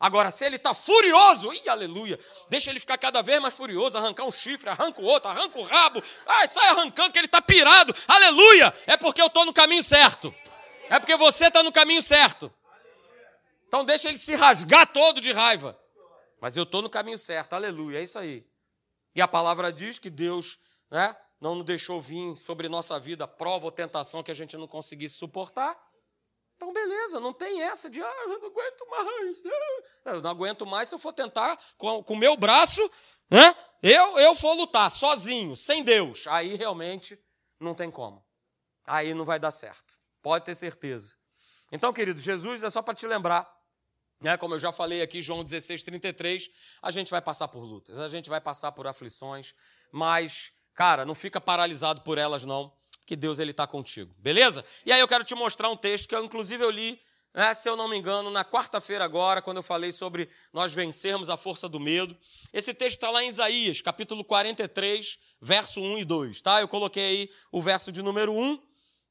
Agora, 0.00 0.30
se 0.30 0.44
ele 0.44 0.56
está 0.56 0.72
furioso, 0.72 1.52
ih, 1.52 1.68
aleluia, 1.68 2.18
deixa 2.48 2.70
ele 2.70 2.78
ficar 2.78 2.96
cada 2.96 3.20
vez 3.20 3.42
mais 3.42 3.56
furioso, 3.56 3.98
arrancar 3.98 4.24
um 4.24 4.30
chifre, 4.30 4.70
arranca 4.70 5.02
o 5.02 5.04
outro, 5.04 5.28
arranca 5.28 5.58
o 5.58 5.64
rabo, 5.64 6.00
ai, 6.24 6.46
sai 6.46 6.68
arrancando 6.68 7.12
que 7.12 7.18
ele 7.18 7.26
está 7.26 7.42
pirado, 7.42 7.92
aleluia, 8.06 8.72
é 8.86 8.96
porque 8.96 9.20
eu 9.20 9.26
estou 9.26 9.44
no 9.44 9.52
caminho 9.52 9.82
certo, 9.82 10.32
é 10.88 11.00
porque 11.00 11.16
você 11.16 11.48
está 11.48 11.64
no 11.64 11.72
caminho 11.72 12.00
certo. 12.00 12.52
Então 13.66 13.84
deixa 13.84 14.08
ele 14.08 14.18
se 14.18 14.36
rasgar 14.36 14.86
todo 14.92 15.20
de 15.20 15.32
raiva, 15.32 15.76
mas 16.40 16.56
eu 16.56 16.62
estou 16.62 16.80
no 16.80 16.88
caminho 16.88 17.18
certo, 17.18 17.54
aleluia, 17.54 17.98
é 17.98 18.02
isso 18.04 18.20
aí. 18.20 18.46
E 19.16 19.20
a 19.20 19.26
palavra 19.26 19.72
diz 19.72 19.98
que 19.98 20.08
Deus, 20.08 20.60
né, 20.88 21.16
não 21.40 21.54
nos 21.54 21.64
deixou 21.64 22.00
vir 22.00 22.36
sobre 22.36 22.68
nossa 22.68 22.98
vida 22.98 23.26
prova 23.26 23.66
ou 23.66 23.72
tentação 23.72 24.22
que 24.22 24.30
a 24.30 24.34
gente 24.34 24.56
não 24.56 24.66
conseguisse 24.66 25.16
suportar. 25.16 25.78
Então, 26.56 26.72
beleza, 26.72 27.20
não 27.20 27.32
tem 27.32 27.62
essa 27.62 27.88
de, 27.88 28.02
ah, 28.02 28.22
eu 28.26 28.40
não 28.40 28.48
aguento 28.48 28.86
mais. 28.90 29.42
Ah. 29.46 30.10
Eu 30.10 30.22
não 30.22 30.30
aguento 30.30 30.66
mais 30.66 30.88
se 30.88 30.94
eu 30.94 30.98
for 30.98 31.12
tentar 31.12 31.56
com 31.76 32.02
o 32.06 32.16
meu 32.16 32.36
braço, 32.36 32.82
né? 33.30 33.54
eu, 33.82 34.18
eu 34.18 34.34
for 34.34 34.54
lutar 34.54 34.90
sozinho, 34.90 35.56
sem 35.56 35.84
Deus. 35.84 36.26
Aí 36.26 36.56
realmente 36.56 37.18
não 37.60 37.74
tem 37.74 37.90
como. 37.90 38.24
Aí 38.84 39.14
não 39.14 39.24
vai 39.24 39.38
dar 39.38 39.52
certo. 39.52 39.96
Pode 40.20 40.44
ter 40.44 40.56
certeza. 40.56 41.16
Então, 41.70 41.92
querido, 41.92 42.20
Jesus 42.20 42.64
é 42.64 42.70
só 42.70 42.82
para 42.82 42.94
te 42.94 43.06
lembrar 43.06 43.48
né, 44.20 44.36
como 44.36 44.54
eu 44.54 44.58
já 44.58 44.72
falei 44.72 45.00
aqui, 45.00 45.22
João 45.22 45.44
16, 45.44 45.82
33, 45.82 46.50
a 46.82 46.90
gente 46.90 47.10
vai 47.10 47.22
passar 47.22 47.48
por 47.48 47.62
lutas, 47.62 47.98
a 47.98 48.08
gente 48.08 48.28
vai 48.28 48.40
passar 48.40 48.72
por 48.72 48.86
aflições, 48.86 49.54
mas 49.92 50.52
Cara, 50.78 51.04
não 51.04 51.12
fica 51.12 51.40
paralisado 51.40 52.02
por 52.02 52.18
elas, 52.18 52.44
não, 52.44 52.72
que 53.04 53.16
Deus 53.16 53.40
ele 53.40 53.50
está 53.50 53.66
contigo, 53.66 54.14
beleza? 54.16 54.64
E 54.86 54.92
aí 54.92 55.00
eu 55.00 55.08
quero 55.08 55.24
te 55.24 55.34
mostrar 55.34 55.68
um 55.68 55.76
texto 55.76 56.08
que 56.08 56.14
eu, 56.14 56.24
inclusive, 56.24 56.62
eu 56.62 56.70
li, 56.70 57.00
né, 57.34 57.52
se 57.52 57.68
eu 57.68 57.76
não 57.76 57.88
me 57.88 57.98
engano, 57.98 58.30
na 58.30 58.44
quarta-feira 58.44 59.04
agora, 59.04 59.42
quando 59.42 59.56
eu 59.56 59.62
falei 59.64 59.90
sobre 59.90 60.28
nós 60.52 60.72
vencermos 60.72 61.28
a 61.28 61.36
força 61.36 61.68
do 61.68 61.80
medo. 61.80 62.16
Esse 62.52 62.72
texto 62.72 62.98
está 62.98 63.10
lá 63.10 63.24
em 63.24 63.28
Isaías, 63.28 63.80
capítulo 63.80 64.22
43, 64.22 65.18
verso 65.40 65.80
1 65.80 65.98
e 65.98 66.04
2, 66.04 66.40
tá? 66.42 66.60
Eu 66.60 66.68
coloquei 66.68 67.04
aí 67.04 67.30
o 67.50 67.60
verso 67.60 67.90
de 67.90 68.00
número 68.00 68.32
1, 68.32 68.62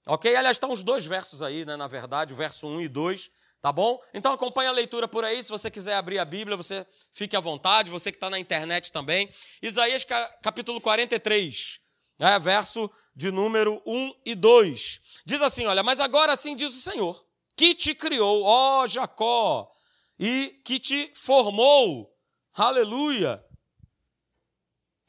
ok? 0.05 0.37
Aliás, 0.37 0.55
estão 0.55 0.71
os 0.71 0.83
dois 0.83 1.05
versos 1.05 1.41
aí, 1.41 1.65
né, 1.65 1.75
na 1.75 1.87
verdade, 1.87 2.33
o 2.33 2.37
verso 2.37 2.65
1 2.65 2.79
e 2.79 2.87
2. 2.87 3.29
Tá 3.61 3.71
bom? 3.71 3.99
Então 4.13 4.31
acompanha 4.33 4.69
a 4.69 4.73
leitura 4.73 5.07
por 5.07 5.25
aí. 5.25 5.43
Se 5.43 5.49
você 5.49 5.71
quiser 5.71 5.95
abrir 5.95 6.19
a 6.19 6.25
Bíblia, 6.25 6.55
você 6.55 6.85
fique 7.11 7.35
à 7.35 7.39
vontade. 7.39 7.89
Você 7.89 8.11
que 8.11 8.17
está 8.17 8.29
na 8.29 8.39
internet 8.39 8.91
também. 8.91 9.29
Isaías 9.61 10.05
capítulo 10.41 10.79
43, 10.79 11.79
né, 12.19 12.39
verso 12.39 12.89
de 13.15 13.31
número 13.31 13.81
1 13.85 14.13
e 14.25 14.35
2. 14.35 15.21
Diz 15.25 15.41
assim: 15.41 15.65
Olha, 15.65 15.81
mas 15.81 15.99
agora 15.99 16.33
assim 16.33 16.55
diz 16.55 16.75
o 16.75 16.79
Senhor, 16.79 17.25
que 17.55 17.73
te 17.73 17.95
criou, 17.95 18.43
ó 18.43 18.85
Jacó, 18.85 19.71
e 20.19 20.61
que 20.63 20.79
te 20.79 21.11
formou, 21.15 22.15
aleluia, 22.53 23.43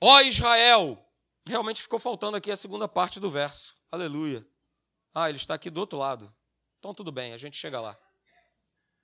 ó 0.01 0.21
Israel. 0.23 1.05
Realmente 1.47 1.83
ficou 1.83 1.99
faltando 1.99 2.37
aqui 2.37 2.51
a 2.51 2.57
segunda 2.57 2.89
parte 2.89 3.21
do 3.21 3.31
verso, 3.31 3.77
aleluia. 3.91 4.47
Ah, 5.15 5.29
ele 5.29 5.39
está 5.39 5.55
aqui 5.55 5.71
do 5.71 5.81
outro 5.81 5.99
lado. 5.99 6.35
Então 6.79 6.95
tudo 6.95 7.13
bem, 7.13 7.33
a 7.33 7.37
gente 7.37 7.57
chega 7.57 7.81
lá. 7.81 7.99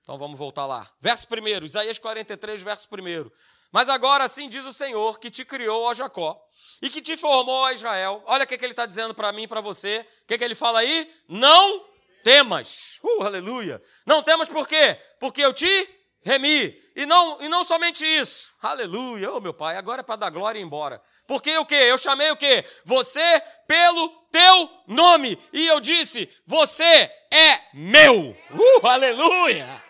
Então 0.04 0.18
vamos 0.18 0.38
voltar 0.38 0.66
lá. 0.66 0.86
Verso 1.00 1.26
1, 1.26 1.64
Isaías 1.64 1.98
43, 1.98 2.60
verso 2.60 2.86
1. 2.92 3.30
Mas 3.72 3.88
agora 3.88 4.24
assim 4.24 4.50
diz 4.50 4.62
o 4.66 4.72
Senhor 4.72 5.18
que 5.18 5.30
te 5.30 5.46
criou, 5.46 5.82
ó 5.82 5.94
Jacó, 5.94 6.38
e 6.82 6.90
que 6.90 7.00
te 7.00 7.16
formou, 7.16 7.62
ó 7.62 7.70
Israel. 7.70 8.22
Olha 8.26 8.44
o 8.44 8.46
que, 8.46 8.58
que 8.58 8.64
ele 8.66 8.74
está 8.74 8.84
dizendo 8.84 9.14
para 9.14 9.32
mim 9.32 9.44
e 9.44 9.48
para 9.48 9.62
você. 9.62 10.06
O 10.22 10.26
que, 10.26 10.36
que 10.36 10.44
ele 10.44 10.54
fala 10.54 10.80
aí? 10.80 11.10
Não 11.26 11.86
temas. 12.22 13.00
Uh, 13.02 13.22
aleluia. 13.22 13.82
Não 14.04 14.22
temas 14.22 14.46
por 14.46 14.68
quê? 14.68 15.00
Porque 15.18 15.40
eu 15.40 15.54
te 15.54 15.88
remi. 16.22 16.78
E 16.94 17.06
não, 17.06 17.40
e 17.40 17.48
não 17.48 17.64
somente 17.64 18.04
isso. 18.04 18.52
Aleluia. 18.60 19.32
Oh, 19.32 19.40
meu 19.40 19.54
pai, 19.54 19.78
agora 19.78 20.00
é 20.00 20.04
para 20.04 20.16
dar 20.16 20.30
glória 20.30 20.58
e 20.58 20.62
ir 20.62 20.66
embora. 20.66 21.00
Porque 21.26 21.56
o 21.56 21.64
quê? 21.64 21.74
Eu 21.74 21.96
chamei 21.96 22.30
o 22.30 22.36
quê? 22.36 22.62
Você 22.84 23.42
pelo 23.66 24.10
teu 24.30 24.70
nome. 24.86 25.38
E 25.50 25.66
eu 25.66 25.80
disse: 25.80 26.30
Você 26.46 27.10
é 27.32 27.60
meu. 27.72 28.36
Uh, 28.50 28.86
aleluia. 28.86 29.83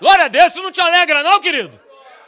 Glória 0.00 0.26
a 0.26 0.28
Deus, 0.28 0.52
isso 0.52 0.62
não 0.62 0.70
te 0.70 0.80
alegra, 0.80 1.22
não, 1.22 1.40
querido? 1.40 1.80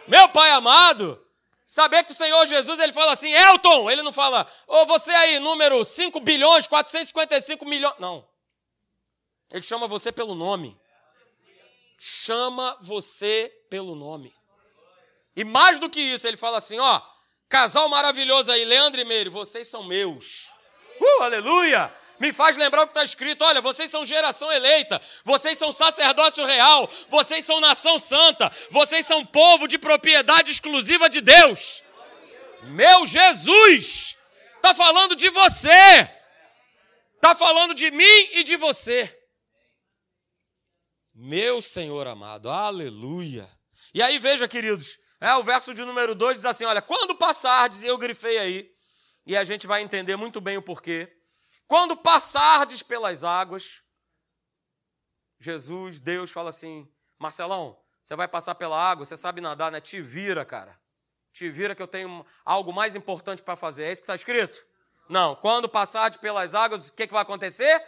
Meu 0.06 0.28
pai 0.30 0.50
amado, 0.50 1.22
saber 1.66 2.04
que 2.04 2.12
o 2.12 2.14
Senhor 2.14 2.46
Jesus, 2.46 2.78
ele 2.80 2.92
fala 2.92 3.12
assim, 3.12 3.30
Elton, 3.30 3.90
ele 3.90 4.02
não 4.02 4.12
fala, 4.12 4.46
ô 4.66 4.78
oh, 4.78 4.86
você 4.86 5.10
aí, 5.10 5.38
número 5.38 5.84
5 5.84 6.18
bilhões, 6.20 6.66
455 6.66 7.66
milhões. 7.66 7.94
Não. 7.98 8.26
Ele 9.52 9.62
chama 9.62 9.86
você 9.86 10.12
pelo 10.12 10.34
nome. 10.34 10.78
Chama 11.98 12.76
você 12.80 13.52
pelo 13.68 13.94
nome. 13.94 14.34
E 15.34 15.44
mais 15.44 15.78
do 15.78 15.88
que 15.88 16.00
isso, 16.00 16.26
ele 16.26 16.36
fala 16.36 16.58
assim: 16.58 16.78
ó, 16.78 17.00
casal 17.48 17.88
maravilhoso 17.88 18.50
aí, 18.50 18.64
Leandro 18.64 19.00
e 19.00 19.04
Meire, 19.04 19.30
vocês 19.30 19.68
são 19.68 19.84
meus. 19.84 20.50
Uh, 21.00 21.22
aleluia! 21.22 21.92
Me 22.20 22.32
faz 22.32 22.56
lembrar 22.56 22.82
o 22.82 22.86
que 22.86 22.92
está 22.92 23.04
escrito: 23.04 23.44
olha, 23.44 23.60
vocês 23.60 23.90
são 23.90 24.04
geração 24.04 24.50
eleita, 24.52 25.00
vocês 25.24 25.58
são 25.58 25.72
sacerdócio 25.72 26.44
real, 26.44 26.90
vocês 27.08 27.44
são 27.44 27.60
nação 27.60 27.98
santa, 27.98 28.50
vocês 28.70 29.06
são 29.06 29.24
povo 29.24 29.66
de 29.66 29.78
propriedade 29.78 30.50
exclusiva 30.50 31.08
de 31.08 31.20
Deus. 31.20 31.82
Meu 32.62 33.06
Jesus, 33.06 34.16
está 34.56 34.74
falando 34.74 35.14
de 35.14 35.30
você, 35.30 36.10
está 37.14 37.34
falando 37.34 37.74
de 37.74 37.90
mim 37.90 38.28
e 38.32 38.42
de 38.42 38.56
você. 38.56 39.14
Meu 41.14 41.60
Senhor 41.60 42.06
amado, 42.06 42.50
aleluia. 42.50 43.48
E 43.92 44.02
aí 44.02 44.18
veja, 44.18 44.46
queridos, 44.46 44.98
é, 45.20 45.34
o 45.34 45.42
verso 45.42 45.74
de 45.74 45.84
número 45.84 46.14
2 46.14 46.38
diz 46.38 46.44
assim: 46.44 46.64
olha, 46.64 46.80
quando 46.80 47.16
passardes, 47.16 47.82
eu 47.82 47.98
grifei 47.98 48.38
aí, 48.38 48.70
e 49.26 49.36
a 49.36 49.44
gente 49.44 49.66
vai 49.66 49.82
entender 49.82 50.16
muito 50.16 50.40
bem 50.40 50.56
o 50.56 50.62
porquê. 50.62 51.12
Quando 51.68 51.94
passardes 51.94 52.82
pelas 52.82 53.22
águas, 53.22 53.84
Jesus, 55.38 56.00
Deus 56.00 56.30
fala 56.30 56.48
assim: 56.48 56.90
Marcelão, 57.18 57.78
você 58.02 58.16
vai 58.16 58.26
passar 58.26 58.54
pela 58.54 58.76
água, 58.76 59.04
você 59.04 59.18
sabe 59.18 59.42
nadar, 59.42 59.70
né? 59.70 59.78
Te 59.78 60.00
vira, 60.00 60.46
cara. 60.46 60.80
te 61.30 61.50
vira 61.50 61.74
que 61.74 61.82
eu 61.82 61.86
tenho 61.86 62.24
algo 62.42 62.72
mais 62.72 62.96
importante 62.96 63.42
para 63.42 63.54
fazer. 63.54 63.84
É 63.84 63.92
isso 63.92 64.00
que 64.00 64.04
está 64.04 64.14
escrito? 64.14 64.66
Não. 65.10 65.36
Quando 65.36 65.68
passares 65.68 66.16
pelas 66.16 66.54
águas, 66.54 66.88
o 66.88 66.92
que, 66.94 67.06
que 67.06 67.12
vai 67.12 67.22
acontecer? 67.22 67.84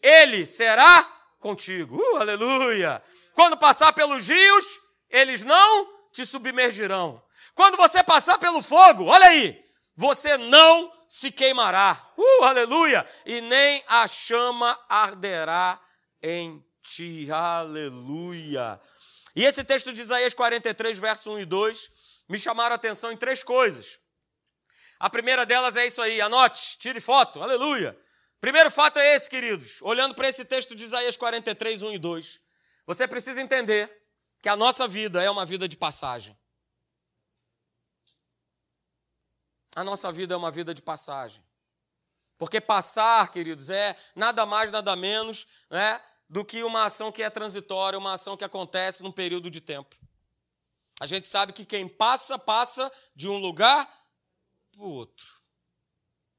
Ele 0.00 0.46
será 0.46 1.02
contigo. 1.40 1.96
Uh, 1.96 2.16
aleluia! 2.18 3.02
Quando 3.34 3.56
passar 3.56 3.92
pelos 3.92 4.28
rios, 4.28 4.80
eles 5.10 5.42
não 5.42 5.92
te 6.12 6.24
submergirão. 6.24 7.20
Quando 7.56 7.76
você 7.76 8.04
passar 8.04 8.38
pelo 8.38 8.62
fogo, 8.62 9.06
olha 9.06 9.26
aí, 9.26 9.65
você 9.96 10.36
não 10.36 10.92
se 11.08 11.30
queimará. 11.30 12.12
Uh, 12.16 12.44
aleluia! 12.44 13.06
E 13.24 13.40
nem 13.40 13.82
a 13.88 14.06
chama 14.06 14.78
arderá 14.88 15.80
em 16.22 16.62
ti. 16.82 17.28
Aleluia! 17.30 18.80
E 19.34 19.44
esse 19.44 19.64
texto 19.64 19.92
de 19.92 20.00
Isaías 20.00 20.34
43, 20.34 20.98
verso 20.98 21.30
1 21.32 21.40
e 21.40 21.44
2, 21.44 21.90
me 22.28 22.38
chamaram 22.38 22.72
a 22.72 22.76
atenção 22.76 23.12
em 23.12 23.16
três 23.16 23.42
coisas. 23.42 23.98
A 24.98 25.10
primeira 25.10 25.44
delas 25.44 25.76
é 25.76 25.86
isso 25.86 26.00
aí, 26.00 26.20
anote, 26.20 26.78
tire 26.78 27.00
foto, 27.00 27.42
aleluia. 27.42 27.98
Primeiro 28.40 28.70
fato 28.70 28.98
é 28.98 29.14
esse, 29.14 29.28
queridos. 29.28 29.80
Olhando 29.82 30.14
para 30.14 30.28
esse 30.28 30.44
texto 30.44 30.74
de 30.74 30.84
Isaías 30.84 31.16
43, 31.16 31.82
1 31.82 31.92
e 31.92 31.98
2, 31.98 32.40
você 32.86 33.06
precisa 33.06 33.40
entender 33.42 33.92
que 34.42 34.48
a 34.48 34.56
nossa 34.56 34.86
vida 34.86 35.22
é 35.22 35.30
uma 35.30 35.44
vida 35.44 35.68
de 35.68 35.76
passagem. 35.76 36.36
A 39.76 39.84
nossa 39.84 40.10
vida 40.10 40.32
é 40.32 40.36
uma 40.36 40.50
vida 40.50 40.72
de 40.72 40.80
passagem. 40.80 41.44
Porque 42.38 42.62
passar, 42.62 43.30
queridos, 43.30 43.68
é 43.68 43.94
nada 44.14 44.46
mais, 44.46 44.72
nada 44.72 44.96
menos 44.96 45.46
né, 45.70 46.00
do 46.28 46.42
que 46.42 46.64
uma 46.64 46.86
ação 46.86 47.12
que 47.12 47.22
é 47.22 47.28
transitória, 47.28 47.98
uma 47.98 48.14
ação 48.14 48.38
que 48.38 48.44
acontece 48.44 49.02
num 49.02 49.12
período 49.12 49.50
de 49.50 49.60
tempo. 49.60 49.94
A 50.98 51.04
gente 51.04 51.28
sabe 51.28 51.52
que 51.52 51.62
quem 51.62 51.86
passa, 51.86 52.38
passa 52.38 52.90
de 53.14 53.28
um 53.28 53.36
lugar 53.36 53.86
para 54.72 54.82
o 54.82 54.88
outro. 54.88 55.26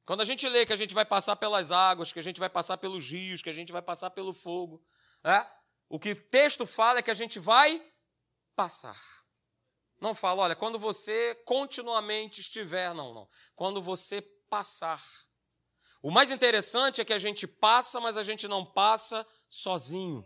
Quando 0.03 0.21
a 0.21 0.25
gente 0.25 0.49
lê 0.49 0.65
que 0.65 0.73
a 0.73 0.77
gente 0.77 0.95
vai 0.95 1.05
passar 1.05 1.35
pelas 1.35 1.71
águas, 1.71 2.11
que 2.11 2.17
a 2.19 2.23
gente 2.23 2.39
vai 2.39 2.49
passar 2.49 2.77
pelos 2.77 3.07
rios, 3.07 3.43
que 3.43 3.49
a 3.49 3.53
gente 3.53 3.71
vai 3.71 3.83
passar 3.83 4.09
pelo 4.09 4.33
fogo, 4.33 4.83
é? 5.23 5.45
o 5.87 5.99
que 5.99 6.11
o 6.11 6.15
texto 6.15 6.65
fala 6.65 6.99
é 6.99 7.03
que 7.03 7.11
a 7.11 7.13
gente 7.13 7.37
vai 7.37 7.85
passar. 8.55 8.97
Não 9.99 10.13
fala, 10.13 10.43
olha, 10.43 10.55
quando 10.55 10.77
você 10.77 11.35
continuamente 11.45 12.41
estiver, 12.41 12.93
não, 12.93 13.13
não. 13.13 13.27
Quando 13.55 13.81
você 13.81 14.21
passar. 14.49 15.01
O 16.01 16.11
mais 16.11 16.31
interessante 16.31 17.01
é 17.01 17.05
que 17.05 17.13
a 17.13 17.17
gente 17.17 17.47
passa, 17.47 17.99
mas 17.99 18.17
a 18.17 18.23
gente 18.23 18.47
não 18.47 18.65
passa 18.65 19.25
sozinho. 19.49 20.25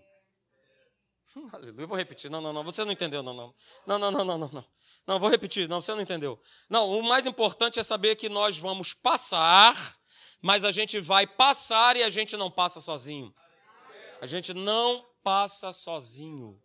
Aleluia. 1.54 1.88
Vou 1.88 1.98
repetir. 1.98 2.30
Não, 2.30 2.42
não, 2.42 2.52
não. 2.52 2.64
Você 2.64 2.84
não 2.84 2.92
entendeu, 2.92 3.24
não, 3.24 3.34
não. 3.34 3.56
Não, 3.86 4.00
não, 4.00 4.12
não, 4.12 4.26
não, 4.26 4.38
não, 4.38 4.50
não. 4.50 4.66
Não, 5.08 5.20
vou 5.20 5.30
repetir. 5.30 5.68
Não, 5.68 5.82
você 5.82 5.94
não 5.94 6.02
entendeu. 6.02 6.40
Não, 6.70 6.90
o 6.90 7.02
mais 7.02 7.26
importante 7.26 7.80
é 7.80 7.84
saber 7.84 8.16
que 8.16 8.30
nós 8.30 8.58
vamos 8.58 8.94
passar, 8.94 9.98
mas 10.42 10.64
a 10.64 10.72
gente 10.72 11.00
vai 11.00 11.26
passar 11.26 11.96
e 11.96 12.04
a 12.04 12.10
gente 12.10 12.36
não 12.36 12.52
passa 12.52 12.82
sozinho. 12.82 13.34
A 14.20 14.26
gente 14.26 14.54
não 14.54 15.06
passa 15.24 15.72
sozinho. 15.72 16.62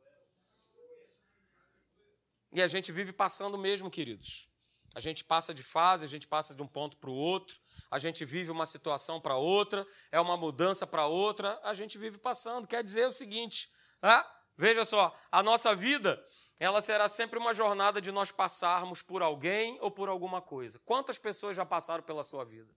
E 2.57 2.63
a 2.63 2.67
gente 2.67 2.91
vive 2.91 3.13
passando 3.13 3.59
mesmo, 3.59 3.91
queridos. 3.91 4.49
A 4.95 4.99
gente 4.99 5.23
passa 5.23 5.53
de 5.53 5.63
fase, 5.63 6.07
a 6.07 6.09
gente 6.09 6.27
passa 6.27 6.55
de 6.55 6.63
um 6.63 6.67
ponto 6.67 6.97
para 6.97 7.11
o 7.11 7.13
outro, 7.13 7.61
a 7.91 7.99
gente 7.99 8.25
vive 8.25 8.51
uma 8.51 8.65
situação 8.65 9.21
para 9.21 9.37
outra, 9.37 9.87
é 10.11 10.19
uma 10.19 10.39
mudança 10.39 10.87
para 10.87 11.07
outra, 11.07 11.61
a 11.63 11.75
gente 11.75 11.99
vive 11.99 12.17
passando. 12.17 12.67
Quer 12.67 12.83
dizer 12.83 13.07
o 13.07 13.13
seguinte, 13.13 13.71
Veja 14.57 14.87
só, 14.87 15.15
a 15.31 15.43
nossa 15.43 15.77
vida, 15.77 16.25
ela 16.59 16.81
será 16.81 17.11
sempre 17.11 17.39
uma 17.39 17.53
jornada 17.53 18.01
de 18.01 18.11
nós 18.11 18.33
passarmos 18.33 19.03
por 19.03 19.21
alguém 19.21 19.79
ou 19.83 19.91
por 19.91 20.09
alguma 20.09 20.41
coisa. 20.41 20.79
Quantas 20.79 21.19
pessoas 21.19 21.55
já 21.55 21.67
passaram 21.67 22.03
pela 22.03 22.25
sua 22.25 22.43
vida? 22.43 22.75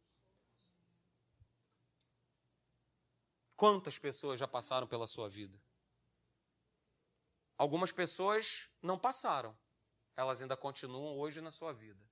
Quantas 3.55 3.97
pessoas 3.97 4.37
já 4.37 4.45
passaram 4.45 4.85
pela 4.87 5.07
sua 5.07 5.29
vida? 5.29 5.57
Algumas 7.57 7.93
pessoas 7.93 8.69
não 8.81 8.97
passaram, 8.97 9.57
elas 10.19 10.41
ainda 10.41 10.57
continuam 10.57 11.17
hoje 11.17 11.39
na 11.39 11.49
sua 11.49 11.71
vida. 11.71 12.03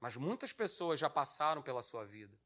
Mas 0.00 0.16
muitas 0.16 0.52
pessoas 0.52 0.98
já 0.98 1.08
passaram 1.08 1.62
pela 1.62 1.80
sua 1.80 2.04
vida. 2.04 2.36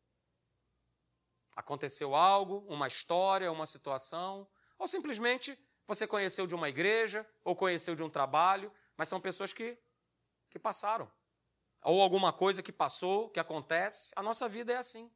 Aconteceu 1.56 2.14
algo, 2.14 2.58
uma 2.68 2.86
história, 2.86 3.50
uma 3.50 3.64
situação, 3.64 4.46
ou 4.78 4.86
simplesmente 4.86 5.58
você 5.86 6.06
conheceu 6.06 6.46
de 6.46 6.54
uma 6.54 6.68
igreja 6.68 7.26
ou 7.42 7.56
conheceu 7.56 7.94
de 7.94 8.02
um 8.02 8.10
trabalho, 8.10 8.70
mas 8.94 9.08
são 9.08 9.18
pessoas 9.18 9.54
que, 9.54 9.78
que 10.50 10.58
passaram. 10.58 11.10
Ou 11.82 12.02
alguma 12.02 12.30
coisa 12.30 12.62
que 12.62 12.72
passou, 12.72 13.30
que 13.30 13.40
acontece. 13.40 14.12
A 14.14 14.22
nossa 14.22 14.50
vida 14.50 14.70
é 14.70 14.76
assim. 14.76 15.10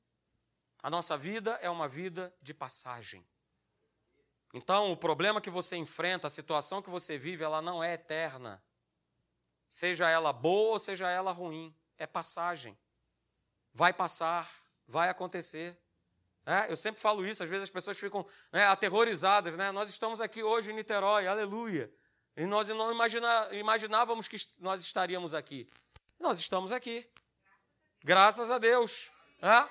A 0.82 0.88
nossa 0.88 1.16
vida 1.16 1.52
é 1.60 1.68
uma 1.68 1.86
vida 1.86 2.34
de 2.40 2.54
passagem. 2.54 3.26
Então, 4.54 4.92
o 4.92 4.96
problema 4.96 5.42
que 5.42 5.50
você 5.50 5.76
enfrenta, 5.76 6.26
a 6.26 6.30
situação 6.30 6.80
que 6.80 6.88
você 6.88 7.18
vive, 7.18 7.44
ela 7.44 7.60
não 7.60 7.84
é 7.84 7.92
eterna. 7.92 8.62
Seja 9.68 10.08
ela 10.08 10.32
boa 10.32 10.74
ou 10.74 10.78
seja 10.78 11.10
ela 11.10 11.32
ruim, 11.32 11.74
é 11.98 12.06
passagem. 12.06 12.76
Vai 13.72 13.92
passar, 13.92 14.50
vai 14.86 15.08
acontecer. 15.08 15.78
É, 16.44 16.70
eu 16.70 16.76
sempre 16.76 17.00
falo 17.00 17.26
isso, 17.26 17.42
às 17.42 17.48
vezes 17.48 17.64
as 17.64 17.70
pessoas 17.70 17.98
ficam 17.98 18.24
né, 18.52 18.66
aterrorizadas. 18.66 19.56
Né? 19.56 19.72
Nós 19.72 19.88
estamos 19.88 20.20
aqui 20.20 20.42
hoje 20.42 20.70
em 20.70 20.74
Niterói, 20.74 21.26
aleluia. 21.26 21.92
E 22.36 22.44
nós 22.46 22.68
não 22.68 22.92
imagina, 22.92 23.48
imaginávamos 23.52 24.28
que 24.28 24.36
nós 24.60 24.80
estaríamos 24.80 25.34
aqui. 25.34 25.68
Nós 26.18 26.38
estamos 26.38 26.70
aqui. 26.70 27.08
Graças 28.04 28.50
a 28.50 28.58
Deus. 28.58 29.10
É? 29.42 29.68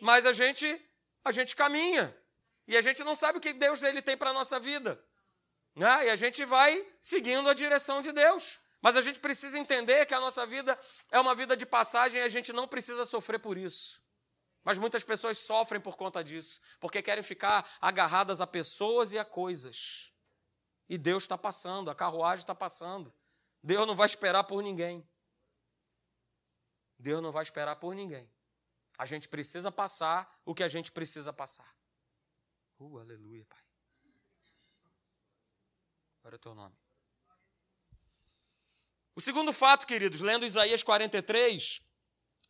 Mas 0.00 0.24
a 0.26 0.32
gente, 0.32 0.80
a 1.24 1.32
gente 1.32 1.56
caminha. 1.56 2.16
E 2.68 2.76
a 2.76 2.82
gente 2.82 3.02
não 3.02 3.14
sabe 3.14 3.38
o 3.38 3.40
que 3.40 3.52
Deus 3.52 3.80
dele 3.80 4.02
tem 4.02 4.16
para 4.16 4.30
a 4.30 4.32
nossa 4.32 4.60
vida. 4.60 5.02
Né? 5.74 6.06
E 6.06 6.10
a 6.10 6.16
gente 6.16 6.44
vai 6.44 6.86
seguindo 7.00 7.48
a 7.48 7.54
direção 7.54 8.00
de 8.00 8.12
Deus. 8.12 8.58
Mas 8.86 8.94
a 8.94 9.00
gente 9.00 9.18
precisa 9.18 9.58
entender 9.58 10.06
que 10.06 10.14
a 10.14 10.20
nossa 10.20 10.46
vida 10.46 10.78
é 11.10 11.18
uma 11.18 11.34
vida 11.34 11.56
de 11.56 11.66
passagem 11.66 12.20
e 12.20 12.24
a 12.24 12.28
gente 12.28 12.52
não 12.52 12.68
precisa 12.68 13.04
sofrer 13.04 13.40
por 13.40 13.58
isso. 13.58 14.00
Mas 14.62 14.78
muitas 14.78 15.02
pessoas 15.02 15.38
sofrem 15.38 15.80
por 15.80 15.96
conta 15.96 16.22
disso, 16.22 16.60
porque 16.78 17.02
querem 17.02 17.24
ficar 17.24 17.68
agarradas 17.80 18.40
a 18.40 18.46
pessoas 18.46 19.10
e 19.10 19.18
a 19.18 19.24
coisas. 19.24 20.14
E 20.88 20.96
Deus 20.96 21.24
está 21.24 21.36
passando, 21.36 21.90
a 21.90 21.96
carruagem 21.96 22.44
está 22.44 22.54
passando. 22.54 23.12
Deus 23.60 23.88
não 23.88 23.96
vai 23.96 24.06
esperar 24.06 24.44
por 24.44 24.62
ninguém. 24.62 25.04
Deus 26.96 27.20
não 27.20 27.32
vai 27.32 27.42
esperar 27.42 27.74
por 27.74 27.92
ninguém. 27.92 28.32
A 28.96 29.04
gente 29.04 29.28
precisa 29.28 29.72
passar 29.72 30.32
o 30.44 30.54
que 30.54 30.62
a 30.62 30.68
gente 30.68 30.92
precisa 30.92 31.32
passar. 31.32 31.76
Uh, 32.78 32.98
aleluia, 33.00 33.44
Pai. 33.46 33.64
Agora 36.20 36.36
é 36.36 36.38
o 36.38 36.38
teu 36.38 36.54
nome. 36.54 36.85
O 39.16 39.20
segundo 39.20 39.50
fato, 39.50 39.86
queridos, 39.86 40.20
lendo 40.20 40.44
Isaías 40.44 40.82
43, 40.82 41.80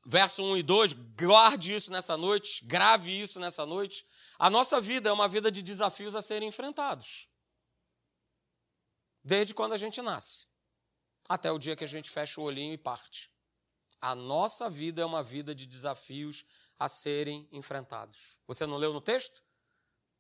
verso 0.05 0.43
1 0.43 0.57
e 0.57 0.63
2, 0.65 0.93
guarde 0.93 1.73
isso 1.73 1.93
nessa 1.93 2.17
noite, 2.17 2.65
grave 2.65 3.21
isso 3.21 3.39
nessa 3.39 3.65
noite. 3.65 4.05
A 4.37 4.51
nossa 4.51 4.81
vida 4.81 5.09
é 5.09 5.13
uma 5.13 5.29
vida 5.29 5.49
de 5.49 5.63
desafios 5.63 6.17
a 6.17 6.21
serem 6.21 6.49
enfrentados. 6.49 7.29
Desde 9.23 9.55
quando 9.55 9.75
a 9.75 9.77
gente 9.77 10.03
nasce, 10.03 10.47
até 11.29 11.53
o 11.53 11.59
dia 11.59 11.77
que 11.77 11.85
a 11.85 11.89
gente 11.89 12.11
fecha 12.11 12.41
o 12.41 12.45
olhinho 12.45 12.75
e 12.75 12.79
parte. 12.79 13.31
A 14.01 14.17
nossa 14.17 14.69
vida 14.69 15.01
é 15.01 15.05
uma 15.05 15.23
vida 15.23 15.55
de 15.55 15.67
desafios 15.67 16.45
a 16.77 16.89
serem 16.89 17.49
enfrentados. 17.53 18.41
Você 18.45 18.67
não 18.67 18.77
leu 18.77 18.93
no 18.93 19.01
texto? 19.01 19.41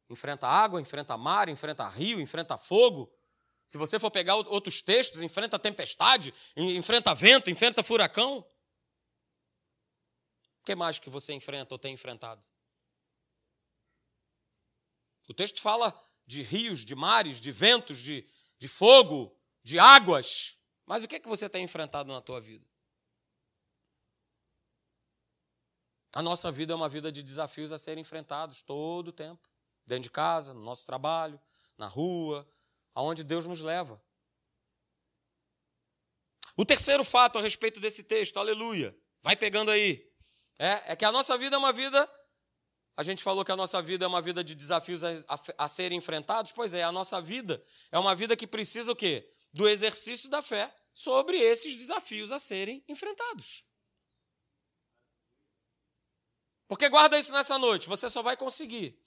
Enfrenta 0.08 0.46
água, 0.46 0.80
enfrenta 0.80 1.16
mar, 1.16 1.48
enfrenta 1.48 1.88
rio, 1.88 2.20
enfrenta 2.20 2.56
fogo. 2.56 3.12
Se 3.66 3.76
você 3.76 3.98
for 3.98 4.10
pegar 4.10 4.36
outros 4.36 4.80
textos, 4.80 5.22
enfrenta 5.22 5.58
tempestade, 5.58 6.32
enfrenta 6.56 7.14
vento, 7.14 7.50
enfrenta 7.50 7.82
furacão 7.82 8.44
que 10.66 10.74
mais 10.74 10.98
que 10.98 11.08
você 11.08 11.32
enfrenta 11.32 11.72
ou 11.72 11.78
tem 11.78 11.94
enfrentado? 11.94 12.44
O 15.28 15.32
texto 15.32 15.60
fala 15.60 15.98
de 16.26 16.42
rios, 16.42 16.84
de 16.84 16.94
mares, 16.94 17.40
de 17.40 17.52
ventos, 17.52 17.98
de, 17.98 18.28
de 18.58 18.68
fogo, 18.68 19.34
de 19.62 19.78
águas. 19.78 20.58
Mas 20.84 21.04
o 21.04 21.08
que 21.08 21.16
é 21.16 21.20
que 21.20 21.28
você 21.28 21.48
tem 21.48 21.64
enfrentado 21.64 22.12
na 22.12 22.20
tua 22.20 22.40
vida? 22.40 22.66
A 26.12 26.22
nossa 26.22 26.50
vida 26.50 26.72
é 26.72 26.76
uma 26.76 26.88
vida 26.88 27.12
de 27.12 27.22
desafios 27.22 27.72
a 27.72 27.78
serem 27.78 28.02
enfrentados 28.02 28.62
todo 28.62 29.08
o 29.08 29.12
tempo. 29.12 29.48
Dentro 29.86 30.04
de 30.04 30.10
casa, 30.10 30.52
no 30.52 30.62
nosso 30.62 30.84
trabalho, 30.84 31.40
na 31.78 31.86
rua, 31.86 32.48
aonde 32.96 33.22
Deus 33.22 33.46
nos 33.46 33.60
leva. 33.60 34.02
O 36.56 36.64
terceiro 36.64 37.04
fato 37.04 37.38
a 37.38 37.42
respeito 37.42 37.78
desse 37.78 38.02
texto, 38.02 38.38
aleluia. 38.38 38.98
Vai 39.22 39.36
pegando 39.36 39.70
aí. 39.70 40.10
É, 40.58 40.92
é 40.92 40.96
que 40.96 41.04
a 41.04 41.12
nossa 41.12 41.36
vida 41.36 41.54
é 41.54 41.58
uma 41.58 41.74
vida. 41.74 42.10
A 42.96 43.02
gente 43.02 43.22
falou 43.22 43.44
que 43.44 43.52
a 43.52 43.56
nossa 43.56 43.82
vida 43.82 44.06
é 44.06 44.08
uma 44.08 44.22
vida 44.22 44.42
de 44.42 44.54
desafios 44.54 45.04
a, 45.04 45.10
a, 45.28 45.64
a 45.64 45.68
serem 45.68 45.98
enfrentados. 45.98 46.52
Pois 46.52 46.72
é, 46.72 46.82
a 46.82 46.90
nossa 46.90 47.20
vida 47.20 47.62
é 47.92 47.98
uma 47.98 48.14
vida 48.14 48.34
que 48.34 48.46
precisa 48.46 48.90
o 48.90 48.96
quê? 48.96 49.30
Do 49.52 49.68
exercício 49.68 50.30
da 50.30 50.40
fé. 50.40 50.74
sobre 50.94 51.36
esses 51.36 51.76
desafios 51.76 52.32
a 52.32 52.38
serem 52.38 52.82
enfrentados. 52.88 53.62
Porque 56.66 56.88
guarda 56.88 57.18
isso 57.18 57.32
nessa 57.32 57.58
noite, 57.58 57.86
você 57.86 58.08
só 58.08 58.22
vai 58.22 58.36
conseguir 58.38 58.98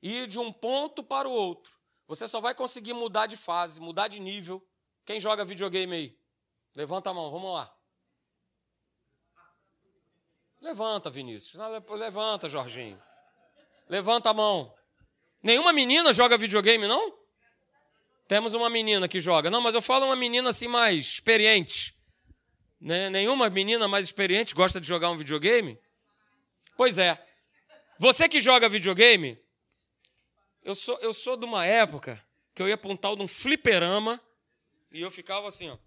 ir 0.00 0.28
de 0.28 0.38
um 0.38 0.52
ponto 0.52 1.02
para 1.02 1.28
o 1.28 1.32
outro. 1.32 1.81
Você 2.06 2.28
só 2.28 2.40
vai 2.40 2.54
conseguir 2.54 2.92
mudar 2.92 3.26
de 3.26 3.36
fase, 3.36 3.80
mudar 3.80 4.08
de 4.08 4.20
nível. 4.20 4.66
Quem 5.04 5.20
joga 5.20 5.44
videogame 5.44 5.94
aí? 5.94 6.18
Levanta 6.74 7.10
a 7.10 7.14
mão, 7.14 7.30
vamos 7.30 7.52
lá. 7.52 7.74
Levanta, 10.60 11.10
Vinícius. 11.10 11.60
Levanta, 11.90 12.48
Jorginho. 12.48 13.02
Levanta 13.88 14.30
a 14.30 14.34
mão. 14.34 14.72
Nenhuma 15.42 15.72
menina 15.72 16.12
joga 16.12 16.38
videogame, 16.38 16.86
não? 16.86 17.18
Temos 18.28 18.54
uma 18.54 18.70
menina 18.70 19.08
que 19.08 19.18
joga. 19.18 19.50
Não, 19.50 19.60
mas 19.60 19.74
eu 19.74 19.82
falo 19.82 20.06
uma 20.06 20.16
menina 20.16 20.50
assim 20.50 20.68
mais 20.68 21.06
experiente. 21.06 21.94
Né? 22.80 23.10
Nenhuma 23.10 23.50
menina 23.50 23.88
mais 23.88 24.04
experiente 24.04 24.54
gosta 24.54 24.80
de 24.80 24.86
jogar 24.86 25.10
um 25.10 25.16
videogame? 25.16 25.78
Pois 26.76 26.96
é. 26.96 27.20
Você 27.98 28.28
que 28.28 28.40
joga 28.40 28.68
videogame, 28.68 29.41
eu 30.62 30.74
sou, 30.74 30.98
eu 31.00 31.12
sou 31.12 31.36
de 31.36 31.44
uma 31.44 31.64
época 31.66 32.22
que 32.54 32.62
eu 32.62 32.68
ia 32.68 32.78
tal 32.96 33.16
de 33.16 33.22
um 33.22 33.28
fliperama 33.28 34.20
e 34.90 35.00
eu 35.00 35.10
ficava 35.10 35.48
assim, 35.48 35.70
ó. 35.70 35.78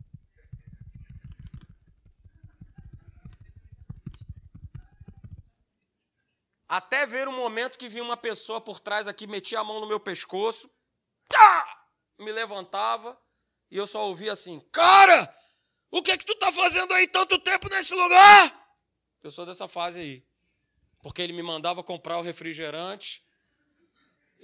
Até 6.68 7.06
ver 7.06 7.28
o 7.28 7.32
momento 7.32 7.78
que 7.78 7.88
vinha 7.88 8.04
uma 8.04 8.18
pessoa 8.18 8.60
por 8.60 8.80
trás 8.80 9.08
aqui, 9.08 9.28
metia 9.28 9.60
a 9.60 9.64
mão 9.64 9.80
no 9.80 9.88
meu 9.88 10.00
pescoço, 10.00 10.70
tá! 11.30 11.76
me 12.18 12.32
levantava 12.32 13.20
e 13.70 13.78
eu 13.78 13.88
só 13.88 14.08
ouvia 14.08 14.32
assim: 14.32 14.60
Cara, 14.72 15.34
o 15.92 16.02
que 16.02 16.12
é 16.12 16.18
que 16.18 16.26
tu 16.26 16.36
tá 16.36 16.52
fazendo 16.52 16.94
aí 16.94 17.08
tanto 17.08 17.38
tempo 17.40 17.70
nesse 17.70 17.94
lugar? 17.94 18.78
Eu 19.24 19.32
sou 19.32 19.46
dessa 19.46 19.68
fase 19.68 20.00
aí. 20.00 20.26
Porque 21.02 21.22
ele 21.22 21.34
me 21.34 21.44
mandava 21.44 21.84
comprar 21.84 22.18
o 22.18 22.22
refrigerante, 22.22 23.25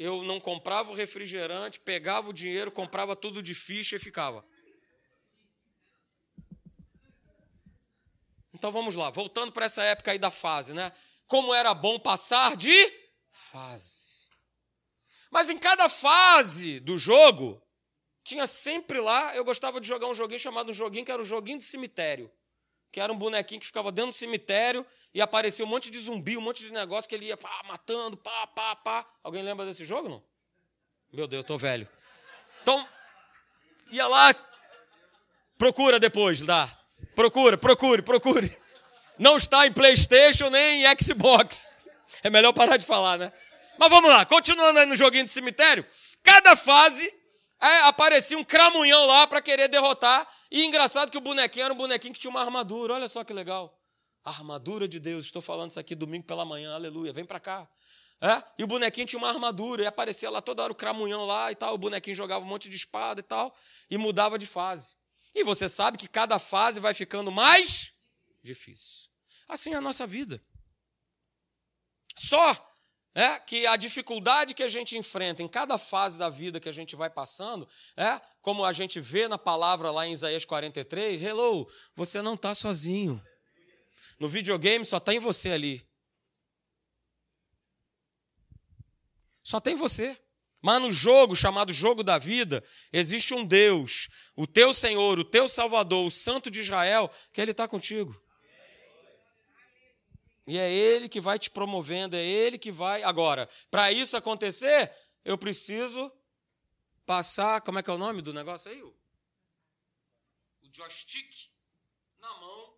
eu 0.02 0.24
não 0.24 0.40
comprava 0.40 0.90
o 0.90 0.96
refrigerante, 0.96 1.80
pegava 1.80 2.30
o 2.30 2.34
dinheiro, 2.34 2.72
comprava 2.72 3.16
tudo 3.16 3.42
de 3.42 3.54
ficha 3.54 3.96
e 3.96 4.00
ficava. 4.00 4.44
Então 8.54 8.72
vamos 8.72 8.96
lá, 8.96 9.10
voltando 9.10 9.52
para 9.52 9.66
essa 9.66 9.84
época 9.84 10.12
aí 10.12 10.18
da 10.18 10.32
fase, 10.32 10.74
né? 10.74 10.92
Como 11.28 11.54
era 11.54 11.74
bom 11.74 12.00
passar 12.00 12.58
de 12.58 12.74
fase. 13.32 14.28
Mas 15.30 15.50
em 15.50 15.58
cada 15.58 15.88
fase 15.88 16.80
do 16.80 16.98
jogo, 16.98 17.62
tinha 18.24 18.48
sempre 18.48 19.00
lá, 19.00 19.36
eu 19.36 19.44
gostava 19.46 19.80
de 19.80 19.88
jogar 19.88 20.08
um 20.08 20.14
joguinho 20.14 20.40
chamado 20.40 20.72
um 20.72 20.74
joguinho 20.74 21.06
que 21.06 21.12
era 21.12 21.22
o 21.22 21.26
joguinho 21.26 21.60
do 21.60 21.64
cemitério. 21.64 22.32
Que 22.92 23.00
era 23.00 23.12
um 23.12 23.18
bonequinho 23.18 23.60
que 23.60 23.68
ficava 23.68 23.92
dentro 23.92 24.12
do 24.12 24.18
cemitério 24.18 24.86
e 25.14 25.22
aparecia 25.22 25.66
um 25.66 25.68
monte 25.68 25.90
de 25.90 26.00
zumbi, 26.00 26.38
um 26.38 26.42
monte 26.42 26.64
de 26.64 26.72
negócio 26.72 27.10
que 27.10 27.16
ele 27.16 27.28
ia 27.28 27.38
pá, 27.38 27.62
matando, 27.66 28.18
pá, 28.18 28.48
pá, 28.48 28.76
pá. 28.76 29.06
Alguém 29.24 29.44
lembra 29.44 29.66
desse 29.66 29.86
jogo, 29.86 30.10
não? 30.10 30.24
Meu 31.12 31.28
Deus, 31.28 31.42
eu 31.42 31.48
tô 31.48 31.58
velho. 31.58 31.88
Então, 32.62 32.88
ia 33.92 34.08
lá, 34.08 34.34
procura 35.58 36.00
depois, 36.00 36.42
dá. 36.42 36.70
Procura, 37.16 37.58
procure, 37.58 38.02
procure. 38.02 38.58
Não 39.18 39.38
está 39.38 39.68
em 39.68 39.74
PlayStation 39.74 40.50
nem 40.50 40.84
em 40.84 40.96
Xbox. 41.00 41.74
É 42.24 42.30
melhor 42.30 42.54
parar 42.54 42.78
de 42.78 42.86
falar, 42.86 43.18
né? 43.18 43.32
Mas 43.78 43.90
vamos 43.90 44.10
lá, 44.10 44.26
continuando 44.26 44.80
aí 44.80 44.86
no 44.86 44.96
joguinho 44.96 45.26
de 45.26 45.32
cemitério. 45.32 45.86
Cada 46.24 46.56
fase 46.56 47.12
é, 47.60 47.82
aparecia 47.82 48.38
um 48.38 48.44
cramunhão 48.44 49.06
lá 49.06 49.28
para 49.28 49.42
querer 49.42 49.68
derrotar. 49.68 50.28
E 50.52 50.66
engraçado 50.66 51.10
que 51.10 51.18
o 51.18 51.22
bonequinho 51.22 51.64
era 51.64 51.74
um 51.74 51.78
bonequinho 51.78 52.14
que 52.14 52.20
tinha 52.20 52.30
uma 52.30 52.42
armadura. 52.42 52.96
Olha 52.96 53.08
só 53.08 53.24
que 53.24 53.32
legal. 53.32 53.82
armadura 54.24 54.86
de 54.86 55.00
Deus. 55.00 55.26
Estou 55.26 55.42
falando 55.42 55.72
isso 55.72 55.80
aqui 55.80 55.96
domingo 55.96 56.26
pela 56.26 56.44
manhã. 56.44 56.76
Aleluia. 56.76 57.14
Vem 57.14 57.24
para 57.24 57.40
cá. 57.40 57.70
É? 58.20 58.44
E 58.58 58.64
o 58.64 58.68
bonequinho 58.68 59.08
tinha 59.08 59.18
uma 59.18 59.30
armadura. 59.30 59.84
E 59.84 59.86
aparecia 59.86 60.30
lá 60.30 60.42
toda 60.42 60.62
hora 60.62 60.74
o 60.74 60.76
cramunhão 60.76 61.26
lá 61.26 61.50
e 61.54 61.56
tal. 61.56 61.74
O 61.74 61.78
bonequinho 61.78 62.14
jogava 62.14 62.44
um 62.44 62.48
monte 62.48 62.70
de 62.70 62.76
espada 62.76 63.22
e 63.22 63.24
tal. 63.24 63.56
E 63.90 63.98
mudava 63.98 64.38
de 64.38 64.46
fase. 64.46 64.96
E 65.34 65.42
você 65.42 65.70
sabe 65.70 65.98
que 65.98 66.08
cada 66.08 66.38
fase 66.38 66.82
vai 66.82 66.94
ficando 66.94 67.32
mais 67.32 67.94
difícil. 68.44 69.10
Assim 69.48 69.74
é 69.74 69.78
a 69.78 69.82
nossa 69.82 70.06
vida. 70.06 70.44
Só 72.14 72.71
é 73.14 73.40
que 73.40 73.66
a 73.68 73.76
dificuldade 73.76 74.54
que 74.54 74.64
a 74.64 74.68
gente 74.68 74.98
enfrenta 74.98 75.44
em 75.44 75.48
cada 75.48 75.78
fase 75.78 76.18
da 76.18 76.30
vida 76.30 76.60
que 76.60 76.70
a 76.70 76.72
gente 76.72 76.96
vai 76.96 77.10
passando, 77.10 77.68
é 77.98 78.20
como 78.42 78.64
a 78.64 78.72
gente 78.72 79.00
vê 79.00 79.28
na 79.28 79.38
palavra 79.38 79.92
lá 79.92 80.08
em 80.08 80.14
Isaías 80.14 80.46
43, 80.46 81.22
hello, 81.22 81.70
você 81.96 82.22
não 82.22 82.36
está 82.36 82.56
sozinho. 82.56 83.22
No 84.20 84.28
videogame 84.28 84.86
só 84.86 85.00
tem 85.00 85.20
você 85.20 85.52
ali. 85.52 85.86
Só 89.44 89.60
tem 89.60 89.76
você. 89.76 90.18
Mas 90.62 90.82
no 90.82 90.92
jogo 90.92 91.36
chamado 91.36 91.74
jogo 91.74 92.04
da 92.04 92.20
vida, 92.20 92.64
existe 92.94 93.34
um 93.34 93.44
Deus, 93.44 94.10
o 94.36 94.46
teu 94.46 94.74
Senhor, 94.74 95.18
o 95.18 95.26
teu 95.26 95.50
Salvador, 95.50 96.06
o 96.06 96.12
Santo 96.12 96.52
de 96.52 96.62
Israel, 96.62 97.12
que 97.34 97.42
Ele 97.42 97.50
está 97.50 97.68
contigo. 97.68 98.22
E 100.48 100.58
é 100.58 100.72
Ele 100.72 101.08
que 101.08 101.22
vai 101.22 101.38
te 101.38 101.50
promovendo, 101.50 102.16
é 102.16 102.24
Ele 102.24 102.58
que 102.58 102.72
vai. 102.72 103.04
Agora, 103.04 103.48
para 103.70 103.92
isso 103.92 104.18
acontecer, 104.18 104.94
eu 105.24 105.38
preciso 105.38 106.12
passar. 107.06 107.62
Como 107.62 107.80
é 107.80 107.84
que 107.84 107.90
é 107.90 107.94
o 107.94 107.98
nome 107.98 108.22
do 108.22 108.34
negócio 108.34 108.72
aí? 108.72 108.82
O 108.82 108.94
joystick 110.72 111.50
na 112.20 112.30
mão 112.40 112.78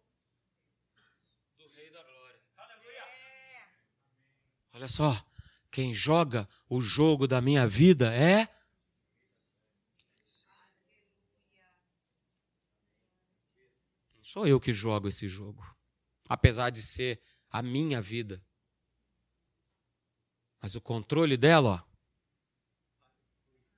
do 1.58 1.68
Rei 1.70 1.90
da 1.92 2.04
Glória. 2.04 2.40
Aleluia! 2.58 3.04
Olha 4.74 4.88
só, 4.88 5.26
quem 5.72 5.94
joga 5.94 6.50
o 6.70 6.82
jogo 6.82 7.28
da 7.28 7.42
minha 7.42 7.68
vida 7.68 8.14
é. 8.14 8.48
Não 14.16 14.24
sou 14.24 14.48
eu 14.48 14.60
que 14.60 14.74
jogo 14.74 15.08
esse 15.08 15.28
jogo. 15.28 15.64
Apesar 16.28 16.70
de 16.72 16.82
ser 16.82 17.22
a 17.54 17.62
minha 17.62 18.02
vida. 18.02 18.44
Mas 20.60 20.74
o 20.74 20.82
controle 20.82 21.38
dela, 21.38 21.86
ó, 21.88 21.94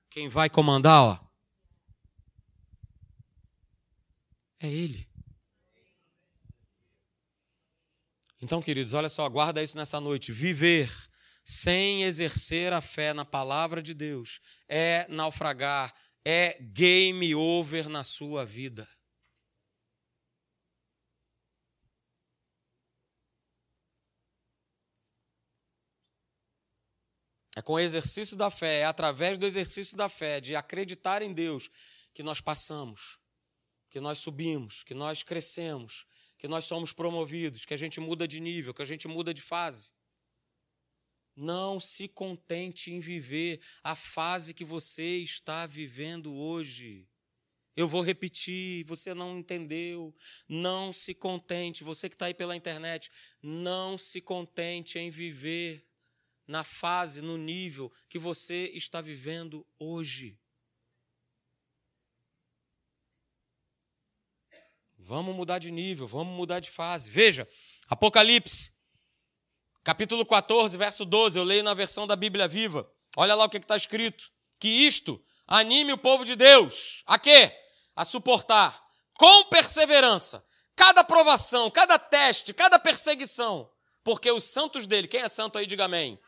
quem 0.08 0.28
vai 0.28 0.48
comandar, 0.48 1.02
ó, 1.02 1.20
é 4.58 4.66
Ele. 4.66 5.06
Então, 8.40 8.62
queridos, 8.62 8.94
olha 8.94 9.08
só, 9.10 9.28
guarda 9.28 9.62
isso 9.62 9.76
nessa 9.76 10.00
noite. 10.00 10.32
Viver 10.32 10.90
sem 11.44 12.04
exercer 12.04 12.72
a 12.72 12.80
fé 12.80 13.12
na 13.12 13.24
palavra 13.24 13.82
de 13.82 13.92
Deus 13.92 14.40
é 14.68 15.06
naufragar, 15.08 15.94
é 16.24 16.58
game 16.60 17.34
over 17.34 17.88
na 17.88 18.02
sua 18.02 18.44
vida. 18.44 18.88
É 27.56 27.62
com 27.62 27.72
o 27.72 27.78
exercício 27.78 28.36
da 28.36 28.50
fé, 28.50 28.80
é 28.80 28.84
através 28.84 29.38
do 29.38 29.46
exercício 29.46 29.96
da 29.96 30.10
fé, 30.10 30.42
de 30.42 30.54
acreditar 30.54 31.22
em 31.22 31.32
Deus, 31.32 31.70
que 32.12 32.22
nós 32.22 32.38
passamos, 32.38 33.18
que 33.88 33.98
nós 33.98 34.18
subimos, 34.18 34.84
que 34.84 34.92
nós 34.92 35.22
crescemos, 35.22 36.06
que 36.36 36.46
nós 36.46 36.66
somos 36.66 36.92
promovidos, 36.92 37.64
que 37.64 37.72
a 37.72 37.76
gente 37.78 37.98
muda 37.98 38.28
de 38.28 38.40
nível, 38.40 38.74
que 38.74 38.82
a 38.82 38.86
gente 38.86 39.08
muda 39.08 39.32
de 39.32 39.40
fase. 39.40 39.90
Não 41.34 41.80
se 41.80 42.06
contente 42.08 42.92
em 42.92 43.00
viver 43.00 43.62
a 43.82 43.96
fase 43.96 44.52
que 44.52 44.64
você 44.64 45.16
está 45.16 45.64
vivendo 45.64 46.34
hoje. 46.34 47.08
Eu 47.74 47.88
vou 47.88 48.02
repetir, 48.02 48.84
você 48.84 49.14
não 49.14 49.38
entendeu. 49.38 50.14
Não 50.46 50.92
se 50.92 51.14
contente, 51.14 51.84
você 51.84 52.06
que 52.06 52.14
está 52.14 52.26
aí 52.26 52.34
pela 52.34 52.56
internet, 52.56 53.10
não 53.42 53.96
se 53.96 54.20
contente 54.20 54.98
em 54.98 55.08
viver 55.08 55.85
na 56.46 56.62
fase, 56.62 57.20
no 57.20 57.36
nível 57.36 57.92
que 58.08 58.18
você 58.18 58.66
está 58.74 59.00
vivendo 59.00 59.66
hoje. 59.78 60.38
Vamos 64.98 65.34
mudar 65.34 65.58
de 65.58 65.70
nível, 65.70 66.08
vamos 66.08 66.34
mudar 66.34 66.60
de 66.60 66.70
fase. 66.70 67.10
Veja, 67.10 67.48
Apocalipse, 67.88 68.72
capítulo 69.84 70.24
14, 70.24 70.76
verso 70.76 71.04
12, 71.04 71.38
eu 71.38 71.44
leio 71.44 71.62
na 71.62 71.74
versão 71.74 72.06
da 72.06 72.16
Bíblia 72.16 72.48
Viva. 72.48 72.90
Olha 73.16 73.34
lá 73.34 73.44
o 73.44 73.48
que 73.48 73.58
está 73.58 73.76
escrito: 73.76 74.32
que 74.58 74.68
isto 74.68 75.22
anime 75.46 75.92
o 75.92 75.98
povo 75.98 76.24
de 76.24 76.34
Deus 76.34 77.02
a 77.06 77.18
quê? 77.18 77.52
A 77.94 78.04
suportar 78.04 78.84
com 79.14 79.44
perseverança 79.44 80.44
cada 80.76 81.02
provação, 81.02 81.70
cada 81.70 81.98
teste, 81.98 82.52
cada 82.52 82.78
perseguição, 82.78 83.70
porque 84.04 84.30
os 84.30 84.44
santos 84.44 84.86
dele, 84.86 85.08
quem 85.08 85.22
é 85.22 85.28
santo 85.28 85.56
aí, 85.58 85.66
diga 85.66 85.86
amém. 85.86 86.20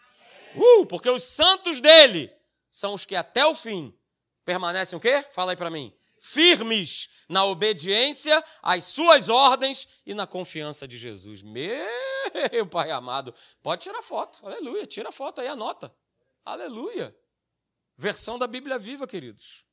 Uh, 0.55 0.86
porque 0.86 1.11
os 1.11 1.22
santos 1.24 1.80
dele 1.80 2.32
são 2.70 2.94
os 2.94 3.05
que 3.05 3.14
até 3.14 3.44
o 3.46 3.55
fim 3.55 3.96
permanecem 4.44 4.96
o 4.96 5.01
quê? 5.01 5.24
Fala 5.32 5.53
aí 5.53 5.57
para 5.57 5.70
mim. 5.70 5.92
firmes 6.20 7.09
na 7.28 7.44
obediência 7.44 8.42
às 8.62 8.84
suas 8.84 9.28
ordens 9.28 9.86
e 10.05 10.14
na 10.14 10.26
confiança 10.26 10.86
de 10.86 10.99
Jesus. 10.99 11.42
Meu 11.42 12.66
Pai 12.70 12.90
amado, 12.90 13.34
pode 13.62 13.82
tirar 13.82 14.03
foto, 14.03 14.44
aleluia, 14.44 14.86
tira 14.86 15.12
foto 15.12 15.40
aí, 15.40 15.49
anota, 15.49 15.94
aleluia. 16.44 17.16
Versão 17.96 18.38
da 18.38 18.46
Bíblia 18.46 18.78
Viva, 18.78 19.07
queridos. 19.07 19.64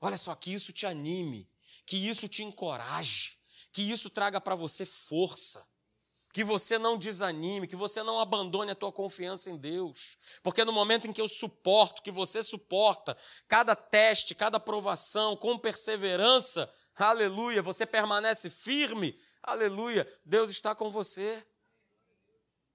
Olha 0.00 0.18
só, 0.18 0.34
que 0.34 0.52
isso 0.52 0.72
te 0.72 0.86
anime, 0.86 1.48
que 1.86 1.96
isso 1.96 2.26
te 2.26 2.42
encoraje, 2.42 3.38
que 3.72 3.82
isso 3.82 4.10
traga 4.10 4.40
para 4.40 4.54
você 4.54 4.84
força 4.84 5.66
que 6.32 6.42
você 6.42 6.78
não 6.78 6.96
desanime, 6.96 7.66
que 7.66 7.76
você 7.76 8.02
não 8.02 8.18
abandone 8.18 8.70
a 8.70 8.74
tua 8.74 8.90
confiança 8.90 9.50
em 9.50 9.56
Deus. 9.56 10.16
Porque 10.42 10.64
no 10.64 10.72
momento 10.72 11.06
em 11.06 11.12
que 11.12 11.20
eu 11.20 11.28
suporto, 11.28 12.02
que 12.02 12.10
você 12.10 12.42
suporta, 12.42 13.16
cada 13.46 13.76
teste, 13.76 14.34
cada 14.34 14.58
provação, 14.58 15.36
com 15.36 15.58
perseverança, 15.58 16.70
aleluia, 16.96 17.60
você 17.60 17.84
permanece 17.84 18.48
firme, 18.48 19.18
aleluia, 19.42 20.10
Deus 20.24 20.50
está 20.50 20.74
com 20.74 20.90
você. 20.90 21.46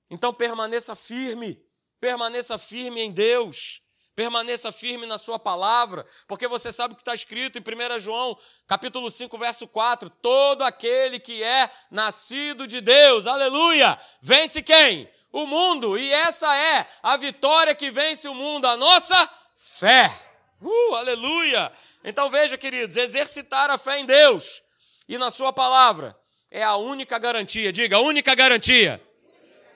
Então 0.10 0.32
permaneça 0.32 0.96
firme, 0.96 1.60
permaneça 2.00 2.60
firme 2.60 3.02
em 3.02 3.12
Deus. 3.12 3.82
Permaneça 4.18 4.72
firme 4.72 5.06
na 5.06 5.20
sua 5.20 5.38
palavra, 5.38 6.04
porque 6.28 6.48
você 6.48 6.72
sabe 6.72 6.94
o 6.94 6.96
que 6.96 7.04
está 7.04 7.14
escrito 7.14 7.60
em 7.60 7.62
1 7.62 8.00
João, 8.00 8.36
capítulo 8.66 9.12
5, 9.12 9.38
verso 9.38 9.68
4: 9.68 10.10
todo 10.10 10.64
aquele 10.64 11.20
que 11.20 11.44
é 11.44 11.70
nascido 11.92 12.66
de 12.66 12.82
Deus, 12.82 13.28
aleluia, 13.28 13.96
vence 14.20 14.64
quem? 14.64 15.08
O 15.32 15.46
mundo, 15.46 16.00
e 16.00 16.12
essa 16.12 16.52
é 16.58 16.88
a 17.04 17.16
vitória 17.16 17.76
que 17.76 17.92
vence 17.92 18.28
o 18.28 18.34
mundo, 18.34 18.66
a 18.66 18.76
nossa 18.76 19.30
fé. 19.56 20.12
Uh, 20.60 20.96
aleluia! 20.96 21.72
Então 22.04 22.28
veja, 22.28 22.58
queridos, 22.58 22.96
exercitar 22.96 23.70
a 23.70 23.78
fé 23.78 24.00
em 24.00 24.06
Deus 24.08 24.64
e 25.08 25.16
na 25.20 25.30
sua 25.30 25.54
palavra 25.54 26.18
é 26.50 26.64
a 26.64 26.76
única 26.76 27.20
garantia. 27.20 27.72
Diga, 27.72 28.00
única 28.00 28.34
garantia. 28.34 29.00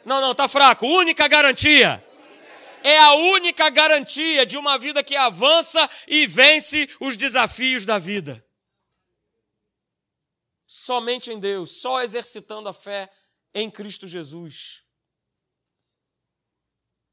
Não, 0.03 0.19
não, 0.19 0.33
tá 0.33 0.47
fraco. 0.47 0.87
Única 0.87 1.27
garantia 1.27 2.03
é 2.83 2.99
a 2.99 3.13
única 3.13 3.69
garantia 3.69 4.45
de 4.45 4.57
uma 4.57 4.77
vida 4.77 5.03
que 5.03 5.15
avança 5.15 5.89
e 6.07 6.27
vence 6.27 6.89
os 6.99 7.17
desafios 7.17 7.85
da 7.85 7.99
vida. 7.99 8.45
Somente 10.65 11.31
em 11.31 11.39
Deus, 11.39 11.71
só 11.71 12.01
exercitando 12.01 12.69
a 12.69 12.73
fé 12.73 13.09
em 13.53 13.69
Cristo 13.69 14.07
Jesus. 14.07 14.83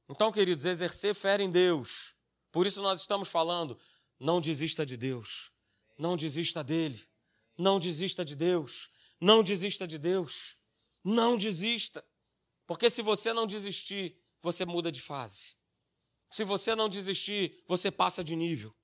Então, 0.09 0.33
queridos, 0.33 0.65
exercer 0.65 1.15
fé 1.15 1.41
em 1.41 1.51
Deus. 1.51 2.15
Por 2.51 2.67
isso 2.67 2.81
nós 2.81 3.01
estamos 3.01 3.29
falando, 3.29 3.79
não 4.19 4.41
desista 4.41 4.87
de 4.87 4.97
Deus. 4.97 5.53
Não 5.99 6.17
desista 6.17 6.63
dele. 6.65 6.99
Não 7.57 7.79
desista 7.79 8.25
de 8.25 8.35
Deus. 8.35 8.89
Não 9.21 9.43
desista 9.43 9.87
de 9.87 9.99
Deus. 9.99 10.57
Não 11.05 11.37
desista. 11.37 12.05
Porque 12.67 12.89
se 12.89 13.03
você 13.03 13.33
não 13.33 13.47
desistir, 13.47 14.17
você 14.41 14.65
muda 14.65 14.93
de 14.93 15.01
fase. 15.01 15.58
Se 16.31 16.45
você 16.45 16.75
não 16.75 16.89
desistir, 16.89 17.63
você 17.67 17.91
passa 17.91 18.23
de 18.23 18.37
nível. 18.37 18.75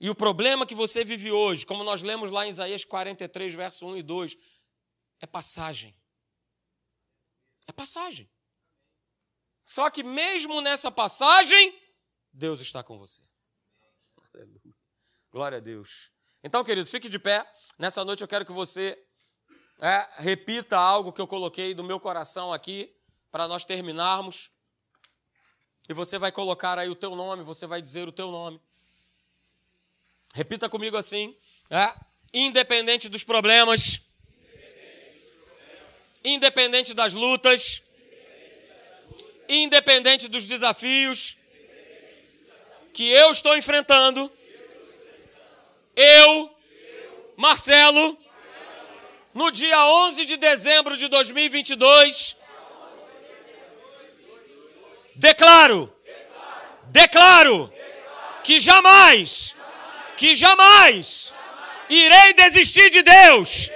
E 0.00 0.10
o 0.10 0.14
problema 0.14 0.66
que 0.66 0.74
você 0.74 1.04
vive 1.04 1.30
hoje, 1.30 1.64
como 1.64 1.84
nós 1.84 2.02
lemos 2.02 2.30
lá 2.30 2.46
em 2.46 2.50
Isaías 2.50 2.84
43, 2.84 3.54
verso 3.54 3.86
1 3.86 3.98
e 3.98 4.02
2, 4.02 4.36
é 5.20 5.26
passagem. 5.26 5.96
É 7.66 7.72
passagem. 7.72 8.30
Só 9.64 9.88
que 9.88 10.02
mesmo 10.02 10.60
nessa 10.60 10.90
passagem, 10.90 11.80
Deus 12.32 12.60
está 12.60 12.82
com 12.82 12.98
você. 12.98 13.22
Glória 15.30 15.58
a 15.58 15.60
Deus. 15.60 16.10
Então, 16.42 16.62
querido, 16.62 16.88
fique 16.88 17.08
de 17.08 17.18
pé. 17.18 17.50
Nessa 17.78 18.04
noite 18.04 18.20
eu 18.20 18.28
quero 18.28 18.44
que 18.44 18.52
você 18.52 19.02
é, 19.80 20.22
repita 20.22 20.76
algo 20.76 21.12
que 21.12 21.20
eu 21.20 21.26
coloquei 21.26 21.74
do 21.74 21.82
meu 21.82 21.98
coração 21.98 22.52
aqui, 22.52 22.94
para 23.30 23.48
nós 23.48 23.64
terminarmos. 23.64 24.50
E 25.88 25.92
você 25.92 26.18
vai 26.18 26.32
colocar 26.32 26.78
aí 26.78 26.88
o 26.88 26.94
teu 26.94 27.14
nome, 27.14 27.42
você 27.42 27.66
vai 27.66 27.82
dizer 27.82 28.08
o 28.08 28.12
teu 28.12 28.30
nome. 28.30 28.60
Repita 30.34 30.68
comigo 30.68 30.96
assim: 30.96 31.36
é, 31.70 31.94
independente 32.32 33.08
dos 33.08 33.22
problemas, 33.22 34.00
independente 36.24 36.94
das 36.94 37.12
lutas, 37.12 37.82
independente 39.48 40.26
dos 40.26 40.46
desafios 40.46 41.36
que 42.92 43.10
eu 43.10 43.30
estou 43.30 43.56
enfrentando, 43.56 44.32
eu, 45.96 46.56
Marcelo, 47.36 48.16
no 49.34 49.50
dia 49.50 49.84
11 49.86 50.24
de 50.24 50.36
dezembro 50.36 50.96
de 50.96 51.08
2022, 51.08 52.36
Declaro, 55.16 55.92
declaro, 56.86 57.72
que 58.42 58.58
jamais, 58.58 59.54
que 60.16 60.34
jamais 60.34 61.32
irei 61.88 62.34
desistir 62.34 62.90
de 62.90 63.02
Deus, 63.02 63.70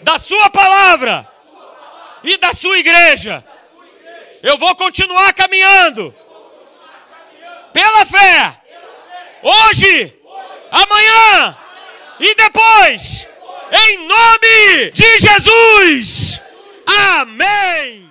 da 0.00 0.18
Sua 0.18 0.50
palavra 0.50 1.26
e 2.22 2.36
da 2.36 2.52
Sua 2.52 2.78
igreja. 2.78 3.44
Eu 4.42 4.58
vou 4.58 4.74
continuar 4.76 5.32
caminhando 5.32 6.14
pela 7.72 8.04
fé, 8.04 8.60
hoje, 9.42 10.14
amanhã 10.70 11.56
e 12.20 12.34
depois, 12.34 13.26
em 13.72 14.06
nome 14.06 14.90
de 14.92 15.18
Jesus. 15.18 16.40
Amém. 16.86 18.07